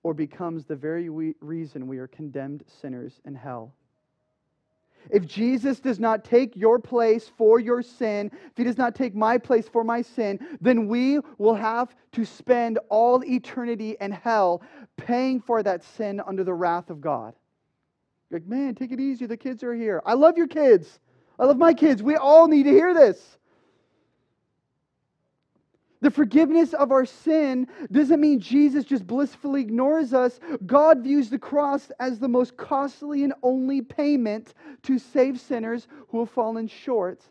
or 0.03 0.14
becomes 0.14 0.64
the 0.64 0.77
very 0.77 1.09
reason 1.09 1.88
we 1.88 1.99
are 1.99 2.07
condemned 2.07 2.64
sinners 2.81 3.21
in 3.25 3.35
hell. 3.35 3.73
If 5.11 5.27
Jesus 5.27 5.81
does 5.81 5.99
not 5.99 6.25
take 6.25 6.57
your 6.57 6.79
place 6.79 7.31
for 7.37 7.61
your 7.61 7.83
sin, 7.83 8.31
if 8.33 8.57
he 8.57 8.64
does 8.64 8.79
not 8.79 8.95
take 8.95 9.14
my 9.14 9.38
place 9.38 9.69
for 9.69 9.85
my 9.85 10.03
sin, 10.03 10.38
then 10.61 10.88
we 10.88 11.21
will 11.38 11.55
have 11.55 11.95
to 12.12 12.25
spend 12.25 12.79
all 12.88 13.23
eternity 13.25 13.97
in 14.01 14.12
hell 14.12 14.62
paying 14.97 15.40
for 15.40 15.62
that 15.62 15.85
sin 15.85 16.21
under 16.27 16.45
the 16.45 16.55
wrath 16.55 16.90
of 16.90 17.01
God. 17.01 17.35
You're 18.31 18.40
like, 18.40 18.49
man, 18.49 18.75
take 18.75 18.92
it 18.92 19.01
easy. 19.01 19.27
The 19.27 19.37
kids 19.37 19.62
are 19.62 19.75
here. 19.75 20.03
I 20.05 20.14
love 20.14 20.37
your 20.37 20.49
kids. 20.49 21.01
I 21.38 21.45
love 21.45 21.59
my 21.59 21.75
kids. 21.75 22.03
We 22.03 22.16
all 22.16 22.49
need 22.49 22.64
to 22.64 22.71
hear 22.71 22.95
this. 22.95 23.38
The 26.07 26.12
forgiveness 26.12 26.73
of 26.73 26.92
our 26.92 27.05
sin 27.05 27.66
doesn't 27.90 28.21
mean 28.21 28.38
Jesus 28.38 28.85
just 28.85 29.09
blissfully 29.09 29.61
ignores 29.61 30.14
us. 30.14 30.38
God 30.64 31.03
views 31.03 31.31
the 31.31 31.38
cross 31.40 31.90
as 31.99 32.21
the 32.21 32.29
most 32.29 32.57
costly 32.57 33.25
and 33.25 33.35
only 33.42 33.83
payment 33.83 34.55
to 34.85 35.01
save 35.01 35.40
sinners 35.40 35.88
who 36.11 36.21
have 36.21 36.31
fallen 36.31 36.69
short 36.69 37.23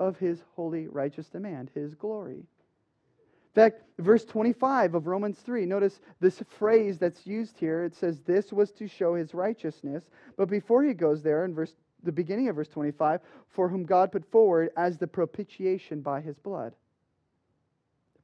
of 0.00 0.18
his 0.18 0.42
holy, 0.56 0.88
righteous 0.88 1.28
demand, 1.28 1.70
his 1.72 1.94
glory. 1.94 2.38
In 2.38 3.54
fact, 3.54 3.82
verse 4.00 4.24
25 4.24 4.96
of 4.96 5.06
Romans 5.06 5.38
3, 5.38 5.64
notice 5.64 6.00
this 6.18 6.42
phrase 6.48 6.98
that's 6.98 7.24
used 7.24 7.56
here. 7.60 7.84
It 7.84 7.94
says, 7.94 8.22
This 8.22 8.52
was 8.52 8.72
to 8.72 8.88
show 8.88 9.14
his 9.14 9.34
righteousness. 9.34 10.02
But 10.36 10.50
before 10.50 10.82
he 10.82 10.94
goes 10.94 11.22
there, 11.22 11.44
in 11.44 11.54
verse, 11.54 11.76
the 12.02 12.10
beginning 12.10 12.48
of 12.48 12.56
verse 12.56 12.66
25, 12.66 13.20
for 13.50 13.68
whom 13.68 13.84
God 13.84 14.10
put 14.10 14.28
forward 14.32 14.70
as 14.76 14.98
the 14.98 15.06
propitiation 15.06 16.00
by 16.00 16.20
his 16.20 16.40
blood 16.40 16.74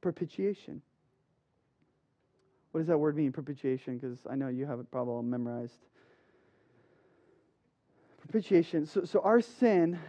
propitiation. 0.01 0.81
What 2.71 2.81
does 2.81 2.87
that 2.87 2.97
word 2.97 3.15
mean, 3.15 3.31
propitiation? 3.31 3.97
Because 3.97 4.19
I 4.29 4.35
know 4.35 4.47
you 4.47 4.65
have 4.65 4.79
it 4.79 4.89
probably 4.91 5.29
memorized. 5.29 5.77
Propitiation. 8.21 8.85
So, 8.85 9.03
so 9.03 9.19
our 9.21 9.41
sin 9.41 9.99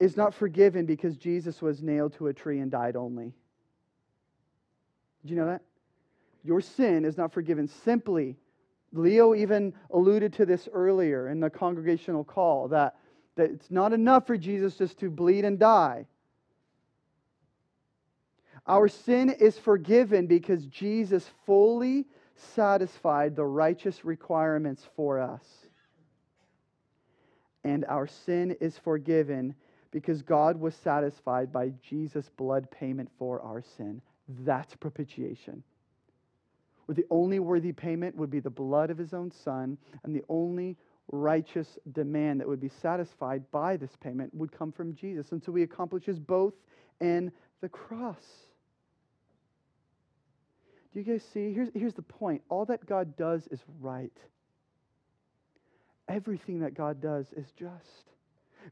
is 0.00 0.16
not 0.16 0.34
forgiven 0.34 0.84
because 0.84 1.16
Jesus 1.16 1.62
was 1.62 1.80
nailed 1.80 2.14
to 2.14 2.26
a 2.26 2.32
tree 2.34 2.58
and 2.58 2.70
died 2.70 2.96
only. 2.96 3.32
Did 5.22 5.30
you 5.30 5.36
know 5.36 5.46
that? 5.46 5.62
Your 6.42 6.60
sin 6.60 7.04
is 7.04 7.16
not 7.16 7.32
forgiven 7.32 7.68
simply. 7.68 8.36
Leo 8.92 9.34
even 9.34 9.72
alluded 9.92 10.32
to 10.34 10.44
this 10.44 10.68
earlier 10.72 11.28
in 11.28 11.38
the 11.38 11.48
congregational 11.48 12.24
call 12.24 12.66
that, 12.68 12.96
that 13.36 13.50
it's 13.50 13.70
not 13.70 13.92
enough 13.92 14.26
for 14.26 14.36
Jesus 14.36 14.76
just 14.76 14.98
to 14.98 15.08
bleed 15.08 15.44
and 15.44 15.58
die. 15.58 16.06
Our 18.66 18.88
sin 18.88 19.30
is 19.30 19.58
forgiven 19.58 20.26
because 20.26 20.66
Jesus 20.66 21.28
fully 21.46 22.06
satisfied 22.36 23.34
the 23.34 23.44
righteous 23.44 24.04
requirements 24.04 24.86
for 24.96 25.20
us. 25.20 25.44
And 27.64 27.84
our 27.86 28.06
sin 28.06 28.56
is 28.60 28.78
forgiven 28.78 29.54
because 29.90 30.22
God 30.22 30.58
was 30.58 30.74
satisfied 30.74 31.52
by 31.52 31.72
Jesus' 31.82 32.30
blood 32.36 32.70
payment 32.70 33.10
for 33.18 33.40
our 33.42 33.62
sin. 33.76 34.00
That's 34.28 34.74
propitiation. 34.74 35.62
Where 36.86 36.94
the 36.94 37.06
only 37.10 37.38
worthy 37.38 37.72
payment 37.72 38.16
would 38.16 38.30
be 38.30 38.40
the 38.40 38.50
blood 38.50 38.90
of 38.90 38.98
his 38.98 39.12
own 39.12 39.30
son, 39.30 39.78
and 40.02 40.14
the 40.14 40.24
only 40.28 40.76
righteous 41.10 41.78
demand 41.92 42.40
that 42.40 42.48
would 42.48 42.60
be 42.60 42.68
satisfied 42.68 43.48
by 43.50 43.76
this 43.76 43.94
payment 44.00 44.34
would 44.34 44.50
come 44.50 44.72
from 44.72 44.94
Jesus. 44.94 45.32
And 45.32 45.42
so 45.42 45.52
he 45.54 45.62
accomplishes 45.62 46.18
both 46.18 46.54
in 47.00 47.30
the 47.60 47.68
cross. 47.68 48.24
Do 50.92 51.00
you 51.00 51.04
guys 51.04 51.24
see? 51.32 51.52
Here's, 51.52 51.70
here's 51.74 51.94
the 51.94 52.02
point 52.02 52.42
all 52.48 52.64
that 52.66 52.84
God 52.86 53.16
does 53.16 53.46
is 53.48 53.60
right, 53.80 54.12
everything 56.08 56.60
that 56.60 56.74
God 56.74 57.00
does 57.00 57.32
is 57.36 57.50
just. 57.52 58.10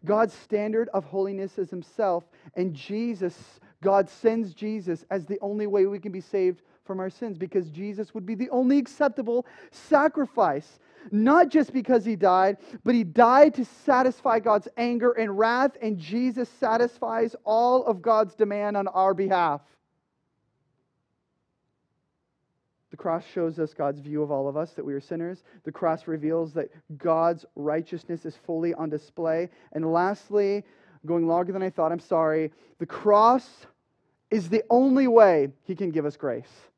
God's 0.04 0.34
standard 0.34 0.88
of 0.94 1.04
holiness 1.04 1.58
is 1.58 1.70
Himself, 1.70 2.24
and 2.54 2.74
Jesus, 2.74 3.60
God 3.82 4.08
sends 4.08 4.54
Jesus 4.54 5.04
as 5.10 5.26
the 5.26 5.38
only 5.40 5.66
way 5.66 5.86
we 5.86 5.98
can 5.98 6.12
be 6.12 6.20
saved 6.20 6.62
from 6.84 7.00
our 7.00 7.10
sins 7.10 7.38
because 7.38 7.70
Jesus 7.70 8.14
would 8.14 8.26
be 8.26 8.34
the 8.34 8.50
only 8.50 8.78
acceptable 8.78 9.46
sacrifice. 9.70 10.78
Not 11.10 11.48
just 11.48 11.72
because 11.72 12.04
he 12.04 12.14
died, 12.14 12.58
but 12.84 12.94
he 12.94 13.04
died 13.04 13.54
to 13.54 13.64
satisfy 13.64 14.38
God's 14.38 14.68
anger 14.76 15.12
and 15.12 15.38
wrath, 15.38 15.76
and 15.80 15.96
Jesus 15.96 16.48
satisfies 16.48 17.34
all 17.44 17.86
of 17.86 18.02
God's 18.02 18.34
demand 18.34 18.76
on 18.76 18.86
our 18.88 19.14
behalf. 19.14 19.62
The 22.90 22.96
cross 22.96 23.24
shows 23.32 23.58
us 23.58 23.72
God's 23.72 24.00
view 24.00 24.22
of 24.22 24.30
all 24.30 24.48
of 24.48 24.56
us, 24.56 24.72
that 24.72 24.84
we 24.84 24.94
are 24.94 25.00
sinners. 25.00 25.44
The 25.64 25.72
cross 25.72 26.08
reveals 26.08 26.52
that 26.54 26.70
God's 26.98 27.44
righteousness 27.54 28.26
is 28.26 28.36
fully 28.44 28.74
on 28.74 28.90
display. 28.90 29.48
And 29.72 29.92
lastly, 29.92 30.64
going 31.06 31.26
longer 31.26 31.52
than 31.52 31.62
I 31.62 31.70
thought, 31.70 31.92
I'm 31.92 32.00
sorry, 32.00 32.52
the 32.78 32.86
cross 32.86 33.48
is 34.30 34.48
the 34.48 34.64
only 34.70 35.06
way 35.06 35.48
He 35.64 35.76
can 35.76 35.90
give 35.90 36.04
us 36.04 36.16
grace. 36.16 36.69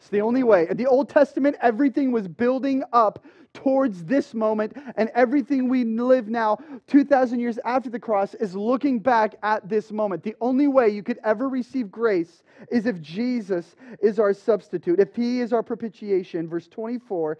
It's 0.00 0.08
the 0.08 0.22
only 0.22 0.42
way. 0.42 0.66
In 0.70 0.78
the 0.78 0.86
Old 0.86 1.10
Testament, 1.10 1.56
everything 1.60 2.10
was 2.10 2.26
building 2.26 2.82
up 2.90 3.22
towards 3.52 4.02
this 4.04 4.32
moment, 4.32 4.74
and 4.96 5.10
everything 5.14 5.68
we 5.68 5.84
live 5.84 6.28
now, 6.28 6.56
2,000 6.86 7.38
years 7.38 7.58
after 7.66 7.90
the 7.90 7.98
cross, 7.98 8.32
is 8.34 8.54
looking 8.54 8.98
back 8.98 9.34
at 9.42 9.68
this 9.68 9.92
moment. 9.92 10.22
The 10.22 10.36
only 10.40 10.68
way 10.68 10.88
you 10.88 11.02
could 11.02 11.18
ever 11.22 11.50
receive 11.50 11.90
grace 11.90 12.42
is 12.70 12.86
if 12.86 12.98
Jesus 13.02 13.76
is 14.00 14.18
our 14.18 14.32
substitute, 14.32 15.00
if 15.00 15.14
He 15.14 15.40
is 15.40 15.52
our 15.52 15.62
propitiation. 15.62 16.48
Verse 16.48 16.66
24, 16.68 17.36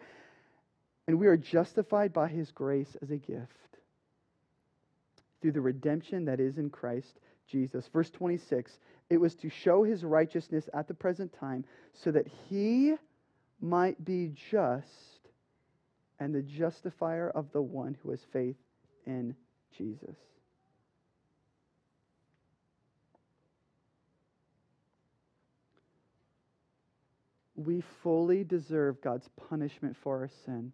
and 1.07 1.19
we 1.19 1.29
are 1.29 1.39
justified 1.39 2.13
by 2.13 2.29
His 2.29 2.51
grace 2.51 2.95
as 3.01 3.11
a 3.11 3.17
gift 3.17 3.79
through 5.41 5.53
the 5.53 5.63
redemption 5.63 6.27
that 6.27 6.41
is 6.41 6.59
in 6.59 6.69
Christ 6.69 7.21
Jesus. 7.47 7.89
Verse 7.91 8.11
26 8.11 8.79
it 9.11 9.21
was 9.21 9.35
to 9.35 9.51
show 9.51 9.83
his 9.83 10.05
righteousness 10.05 10.69
at 10.73 10.87
the 10.87 10.95
present 10.95 11.35
time 11.39 11.65
so 11.93 12.13
that 12.13 12.27
he 12.49 12.95
might 13.61 14.03
be 14.05 14.33
just 14.51 14.87
and 16.21 16.35
the 16.35 16.43
justifier 16.43 17.29
of 17.31 17.51
the 17.53 17.61
one 17.61 17.97
who 18.03 18.11
has 18.11 18.21
faith 18.33 18.57
in 19.07 19.35
Jesus. 19.77 20.15
We 27.57 27.83
fully 28.03 28.45
deserve 28.45 29.03
God's 29.03 29.29
punishment 29.49 29.97
for 30.03 30.19
our 30.19 30.31
sin. 30.47 30.73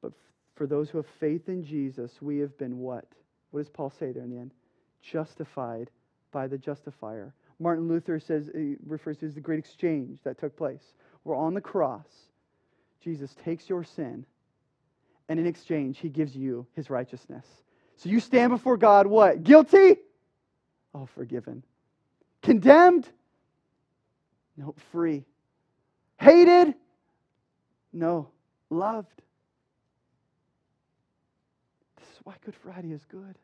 But 0.00 0.12
for 0.54 0.66
those 0.66 0.88
who 0.88 0.98
have 0.98 1.06
faith 1.18 1.48
in 1.48 1.64
Jesus, 1.64 2.10
we 2.22 2.38
have 2.38 2.56
been 2.56 2.78
what? 2.78 3.06
What 3.54 3.60
does 3.60 3.70
Paul 3.70 3.90
say 4.00 4.10
there 4.10 4.24
in 4.24 4.30
the 4.30 4.38
end? 4.38 4.50
Justified 5.00 5.88
by 6.32 6.48
the 6.48 6.58
justifier. 6.58 7.32
Martin 7.60 7.86
Luther 7.86 8.18
says 8.18 8.50
he 8.52 8.74
refers 8.84 9.18
to 9.18 9.26
as 9.26 9.36
the 9.36 9.40
great 9.40 9.60
exchange 9.60 10.18
that 10.24 10.40
took 10.40 10.56
place. 10.56 10.82
We're 11.22 11.36
on 11.36 11.54
the 11.54 11.60
cross. 11.60 12.08
Jesus 13.00 13.32
takes 13.44 13.68
your 13.68 13.84
sin, 13.84 14.26
and 15.28 15.38
in 15.38 15.46
exchange, 15.46 16.00
he 16.00 16.08
gives 16.08 16.34
you 16.34 16.66
his 16.74 16.90
righteousness. 16.90 17.46
So 17.96 18.08
you 18.08 18.18
stand 18.18 18.50
before 18.50 18.76
God, 18.76 19.06
what? 19.06 19.44
Guilty? 19.44 19.98
Oh, 20.92 21.06
forgiven. 21.06 21.62
Condemned? 22.42 23.08
No, 24.56 24.74
free. 24.90 25.24
Hated? 26.18 26.74
No, 27.92 28.30
loved. 28.68 29.22
Why 32.24 32.34
Good 32.44 32.54
Friday 32.54 32.92
is 32.92 33.04
good. 33.04 33.38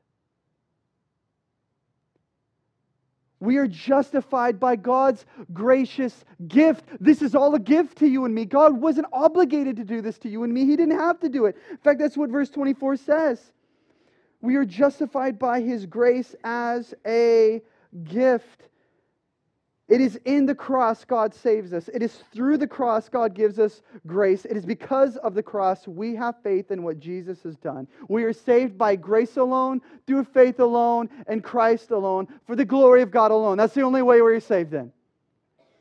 We 3.38 3.56
are 3.56 3.66
justified 3.66 4.60
by 4.60 4.76
God's 4.76 5.24
gracious 5.52 6.24
gift. 6.46 6.84
This 7.00 7.22
is 7.22 7.34
all 7.34 7.54
a 7.54 7.58
gift 7.58 7.98
to 7.98 8.06
you 8.06 8.26
and 8.26 8.34
me. 8.34 8.44
God 8.44 8.78
wasn't 8.78 9.06
obligated 9.12 9.76
to 9.76 9.84
do 9.84 10.02
this 10.02 10.18
to 10.18 10.28
you 10.28 10.44
and 10.44 10.52
me. 10.52 10.66
He 10.66 10.76
didn't 10.76 10.98
have 10.98 11.20
to 11.20 11.30
do 11.30 11.46
it. 11.46 11.56
In 11.70 11.78
fact, 11.78 12.00
that's 12.00 12.18
what 12.18 12.28
verse 12.28 12.50
24 12.50 12.96
says. 12.96 13.40
We 14.42 14.56
are 14.56 14.64
justified 14.66 15.38
by 15.38 15.60
his 15.62 15.86
grace 15.86 16.34
as 16.44 16.92
a 17.06 17.62
gift. 18.04 18.68
It 19.90 20.00
is 20.00 20.20
in 20.24 20.46
the 20.46 20.54
cross 20.54 21.04
God 21.04 21.34
saves 21.34 21.72
us. 21.72 21.90
It 21.92 22.00
is 22.00 22.22
through 22.32 22.58
the 22.58 22.66
cross 22.68 23.08
God 23.08 23.34
gives 23.34 23.58
us 23.58 23.82
grace. 24.06 24.44
It 24.44 24.56
is 24.56 24.64
because 24.64 25.16
of 25.16 25.34
the 25.34 25.42
cross 25.42 25.88
we 25.88 26.14
have 26.14 26.36
faith 26.44 26.70
in 26.70 26.84
what 26.84 27.00
Jesus 27.00 27.42
has 27.42 27.56
done. 27.56 27.88
We 28.08 28.22
are 28.22 28.32
saved 28.32 28.78
by 28.78 28.94
grace 28.94 29.36
alone, 29.36 29.82
through 30.06 30.24
faith 30.24 30.60
alone, 30.60 31.10
and 31.26 31.42
Christ 31.42 31.90
alone, 31.90 32.28
for 32.46 32.54
the 32.54 32.64
glory 32.64 33.02
of 33.02 33.10
God 33.10 33.32
alone. 33.32 33.58
That's 33.58 33.74
the 33.74 33.82
only 33.82 34.02
way 34.02 34.22
we're 34.22 34.38
saved 34.38 34.70
then. 34.70 34.92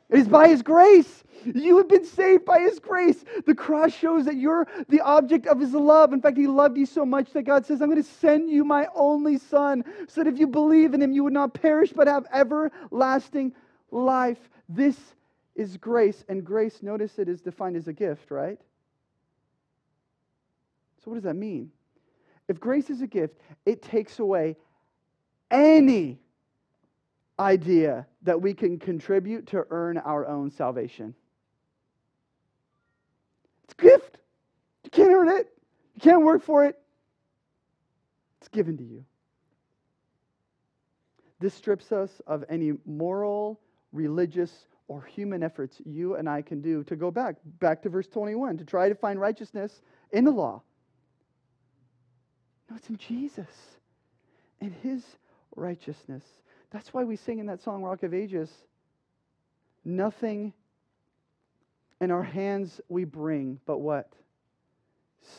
It 0.08 0.18
is 0.18 0.28
by 0.28 0.48
His 0.48 0.62
grace. 0.62 1.22
You 1.44 1.76
have 1.76 1.88
been 1.88 2.04
saved 2.04 2.44
by 2.44 2.58
His 2.58 2.80
grace. 2.80 3.24
The 3.46 3.54
cross 3.54 3.94
shows 3.94 4.24
that 4.24 4.34
you're 4.34 4.66
the 4.88 5.02
object 5.02 5.46
of 5.46 5.60
His 5.60 5.72
love. 5.72 6.12
In 6.12 6.20
fact, 6.20 6.36
He 6.36 6.48
loved 6.48 6.76
you 6.76 6.84
so 6.84 7.06
much 7.06 7.32
that 7.32 7.44
God 7.44 7.64
says, 7.64 7.80
I'm 7.80 7.88
going 7.88 8.02
to 8.02 8.10
send 8.18 8.50
you 8.50 8.64
my 8.64 8.88
only 8.92 9.38
Son, 9.38 9.84
so 10.08 10.24
that 10.24 10.32
if 10.32 10.40
you 10.40 10.48
believe 10.48 10.94
in 10.94 11.00
Him, 11.00 11.12
you 11.12 11.22
would 11.22 11.32
not 11.32 11.54
perish 11.54 11.92
but 11.92 12.08
have 12.08 12.26
everlasting 12.32 13.50
life. 13.50 13.62
This 14.68 14.96
is 15.54 15.76
grace. 15.76 16.24
And 16.28 16.44
grace, 16.44 16.82
notice 16.82 17.18
it 17.18 17.28
is 17.28 17.40
defined 17.40 17.76
as 17.76 17.88
a 17.88 17.92
gift, 17.92 18.30
right? 18.30 18.58
So, 21.04 21.10
what 21.10 21.16
does 21.16 21.24
that 21.24 21.34
mean? 21.34 21.70
If 22.48 22.60
grace 22.60 22.90
is 22.90 23.02
a 23.02 23.06
gift, 23.06 23.36
it 23.66 23.82
takes 23.82 24.18
away 24.18 24.56
any 25.50 26.18
idea 27.38 28.06
that 28.22 28.40
we 28.40 28.54
can 28.54 28.78
contribute 28.78 29.46
to 29.48 29.64
earn 29.70 29.98
our 29.98 30.26
own 30.26 30.50
salvation. 30.50 31.14
It's 33.64 33.74
a 33.78 33.82
gift. 33.82 34.18
You 34.84 34.90
can't 34.90 35.10
earn 35.10 35.28
it, 35.28 35.52
you 35.94 36.00
can't 36.00 36.22
work 36.22 36.42
for 36.42 36.64
it. 36.64 36.78
It's 38.40 38.48
given 38.48 38.76
to 38.78 38.84
you. 38.84 39.04
This 41.38 41.54
strips 41.54 41.92
us 41.92 42.20
of 42.26 42.44
any 42.48 42.72
moral 42.84 43.60
religious, 43.92 44.66
or 44.90 45.02
human 45.02 45.44
efforts 45.44 45.80
you 45.84 46.16
and 46.16 46.28
I 46.28 46.42
can 46.42 46.60
do 46.60 46.82
to 46.84 46.96
go 46.96 47.12
back, 47.12 47.36
back 47.60 47.82
to 47.82 47.88
verse 47.88 48.08
21, 48.08 48.58
to 48.58 48.64
try 48.64 48.88
to 48.88 48.94
find 48.96 49.20
righteousness 49.20 49.80
in 50.10 50.24
the 50.24 50.32
law. 50.32 50.62
No, 52.68 52.74
it's 52.74 52.88
in 52.88 52.96
Jesus 52.96 53.46
and 54.60 54.72
his 54.82 55.04
righteousness. 55.54 56.24
That's 56.72 56.92
why 56.92 57.04
we 57.04 57.14
sing 57.14 57.38
in 57.38 57.46
that 57.46 57.62
song, 57.62 57.82
Rock 57.84 58.02
of 58.02 58.12
Ages, 58.12 58.50
nothing 59.84 60.52
in 62.00 62.10
our 62.10 62.24
hands 62.24 62.80
we 62.88 63.04
bring, 63.04 63.60
but 63.66 63.78
what? 63.78 64.12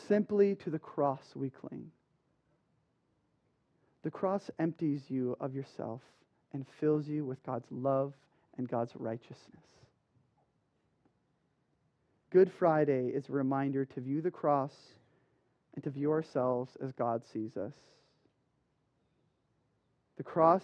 Simply 0.08 0.54
to 0.56 0.70
the 0.70 0.78
cross 0.78 1.22
we 1.34 1.50
cling. 1.50 1.90
The 4.02 4.10
cross 4.10 4.50
empties 4.58 5.02
you 5.08 5.36
of 5.40 5.54
yourself 5.54 6.00
and 6.54 6.64
fills 6.80 7.06
you 7.06 7.26
with 7.26 7.42
God's 7.44 7.70
love 7.70 8.14
and 8.56 8.68
God's 8.68 8.92
righteousness. 8.96 9.66
Good 12.30 12.50
Friday 12.58 13.08
is 13.08 13.28
a 13.28 13.32
reminder 13.32 13.84
to 13.84 14.00
view 14.00 14.22
the 14.22 14.30
cross 14.30 14.72
and 15.74 15.84
to 15.84 15.90
view 15.90 16.10
ourselves 16.10 16.70
as 16.82 16.92
God 16.92 17.22
sees 17.32 17.56
us. 17.56 17.74
The 20.16 20.22
cross 20.22 20.62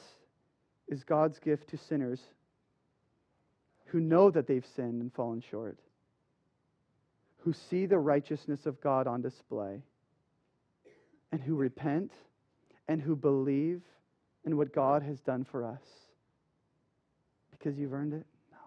is 0.88 1.04
God's 1.04 1.38
gift 1.38 1.68
to 1.70 1.76
sinners 1.76 2.20
who 3.86 4.00
know 4.00 4.30
that 4.30 4.46
they've 4.46 4.66
sinned 4.76 5.00
and 5.00 5.12
fallen 5.12 5.42
short, 5.50 5.78
who 7.38 7.52
see 7.52 7.86
the 7.86 7.98
righteousness 7.98 8.66
of 8.66 8.80
God 8.80 9.06
on 9.06 9.22
display, 9.22 9.82
and 11.32 11.40
who 11.40 11.54
repent 11.54 12.12
and 12.86 13.00
who 13.00 13.16
believe 13.16 13.82
in 14.44 14.56
what 14.56 14.74
God 14.74 15.02
has 15.02 15.20
done 15.20 15.44
for 15.44 15.64
us. 15.64 15.82
Because 17.58 17.78
you've 17.78 17.92
earned 17.92 18.12
it? 18.12 18.24
No. 18.52 18.58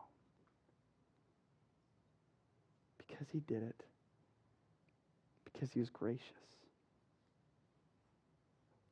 Because 2.97 3.27
He 3.32 3.39
did 3.39 3.63
it. 3.63 3.84
Because 5.45 5.71
He 5.71 5.80
was 5.80 5.89
gracious. 5.89 6.25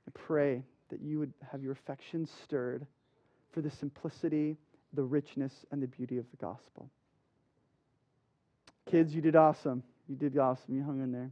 I 0.07 0.11
pray 0.13 0.63
that 0.89 1.01
you 1.01 1.19
would 1.19 1.33
have 1.51 1.61
your 1.61 1.73
affections 1.73 2.31
stirred 2.43 2.85
for 3.51 3.61
the 3.61 3.69
simplicity, 3.69 4.57
the 4.93 5.03
richness, 5.03 5.53
and 5.71 5.81
the 5.81 5.87
beauty 5.87 6.17
of 6.17 6.25
the 6.31 6.37
gospel. 6.37 6.89
Kids, 8.89 9.13
you 9.13 9.21
did 9.21 9.35
awesome. 9.35 9.83
You 10.07 10.15
did 10.15 10.37
awesome. 10.37 10.75
You 10.75 10.83
hung 10.83 11.01
in 11.01 11.11
there. 11.11 11.31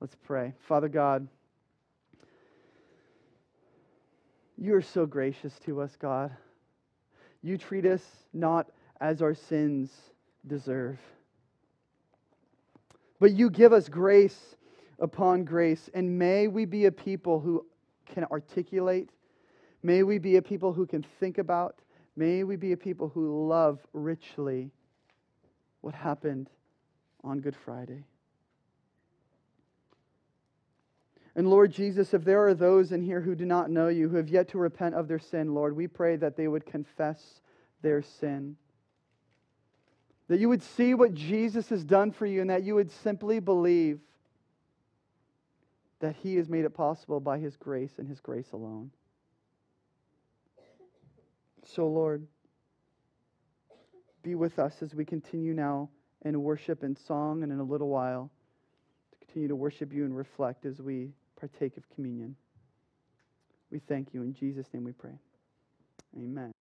Let's 0.00 0.16
pray. 0.26 0.52
Father 0.66 0.88
God, 0.88 1.26
you 4.58 4.74
are 4.74 4.82
so 4.82 5.06
gracious 5.06 5.58
to 5.64 5.80
us, 5.80 5.96
God. 5.98 6.30
You 7.42 7.58
treat 7.58 7.86
us 7.86 8.02
not 8.32 8.70
as 9.00 9.22
our 9.22 9.34
sins 9.34 9.90
deserve. 10.46 10.98
But 13.20 13.32
you 13.32 13.50
give 13.50 13.72
us 13.72 13.88
grace 13.88 14.56
upon 14.98 15.44
grace. 15.44 15.88
And 15.94 16.18
may 16.18 16.48
we 16.48 16.64
be 16.64 16.86
a 16.86 16.92
people 16.92 17.40
who 17.40 17.64
can 18.06 18.24
articulate, 18.24 19.10
may 19.82 20.02
we 20.02 20.18
be 20.18 20.36
a 20.36 20.42
people 20.42 20.72
who 20.72 20.86
can 20.86 21.04
think 21.20 21.38
about, 21.38 21.76
may 22.16 22.42
we 22.42 22.56
be 22.56 22.72
a 22.72 22.76
people 22.76 23.08
who 23.08 23.46
love 23.46 23.78
richly 23.92 24.70
what 25.80 25.94
happened 25.94 26.48
on 27.22 27.40
Good 27.40 27.56
Friday. 27.64 28.04
And 31.38 31.48
Lord 31.48 31.70
Jesus, 31.70 32.14
if 32.14 32.24
there 32.24 32.48
are 32.48 32.52
those 32.52 32.90
in 32.90 33.00
here 33.00 33.20
who 33.20 33.36
do 33.36 33.44
not 33.44 33.70
know 33.70 33.86
you, 33.86 34.08
who 34.08 34.16
have 34.16 34.28
yet 34.28 34.48
to 34.48 34.58
repent 34.58 34.96
of 34.96 35.06
their 35.06 35.20
sin, 35.20 35.54
Lord, 35.54 35.76
we 35.76 35.86
pray 35.86 36.16
that 36.16 36.36
they 36.36 36.48
would 36.48 36.66
confess 36.66 37.22
their 37.80 38.02
sin. 38.02 38.56
That 40.26 40.40
you 40.40 40.48
would 40.48 40.64
see 40.64 40.94
what 40.94 41.14
Jesus 41.14 41.68
has 41.68 41.84
done 41.84 42.10
for 42.10 42.26
you 42.26 42.40
and 42.40 42.50
that 42.50 42.64
you 42.64 42.74
would 42.74 42.90
simply 42.90 43.38
believe 43.38 44.00
that 46.00 46.16
He 46.16 46.34
has 46.34 46.48
made 46.48 46.64
it 46.64 46.74
possible 46.74 47.20
by 47.20 47.38
His 47.38 47.56
grace 47.56 47.92
and 48.00 48.08
His 48.08 48.18
grace 48.18 48.50
alone. 48.52 48.90
So, 51.62 51.86
Lord, 51.86 52.26
be 54.24 54.34
with 54.34 54.58
us 54.58 54.74
as 54.82 54.92
we 54.92 55.04
continue 55.04 55.54
now 55.54 55.88
in 56.22 56.42
worship 56.42 56.82
and 56.82 56.98
song 56.98 57.44
and 57.44 57.52
in 57.52 57.60
a 57.60 57.64
little 57.64 57.90
while 57.90 58.28
to 59.12 59.24
continue 59.24 59.46
to 59.46 59.54
worship 59.54 59.92
you 59.92 60.04
and 60.04 60.16
reflect 60.16 60.66
as 60.66 60.82
we 60.82 61.12
partake 61.38 61.76
of 61.76 61.88
communion. 61.94 62.36
We 63.70 63.80
thank 63.80 64.14
you. 64.14 64.22
In 64.22 64.34
Jesus' 64.34 64.66
name 64.72 64.84
we 64.84 64.92
pray. 64.92 65.18
Amen. 66.16 66.52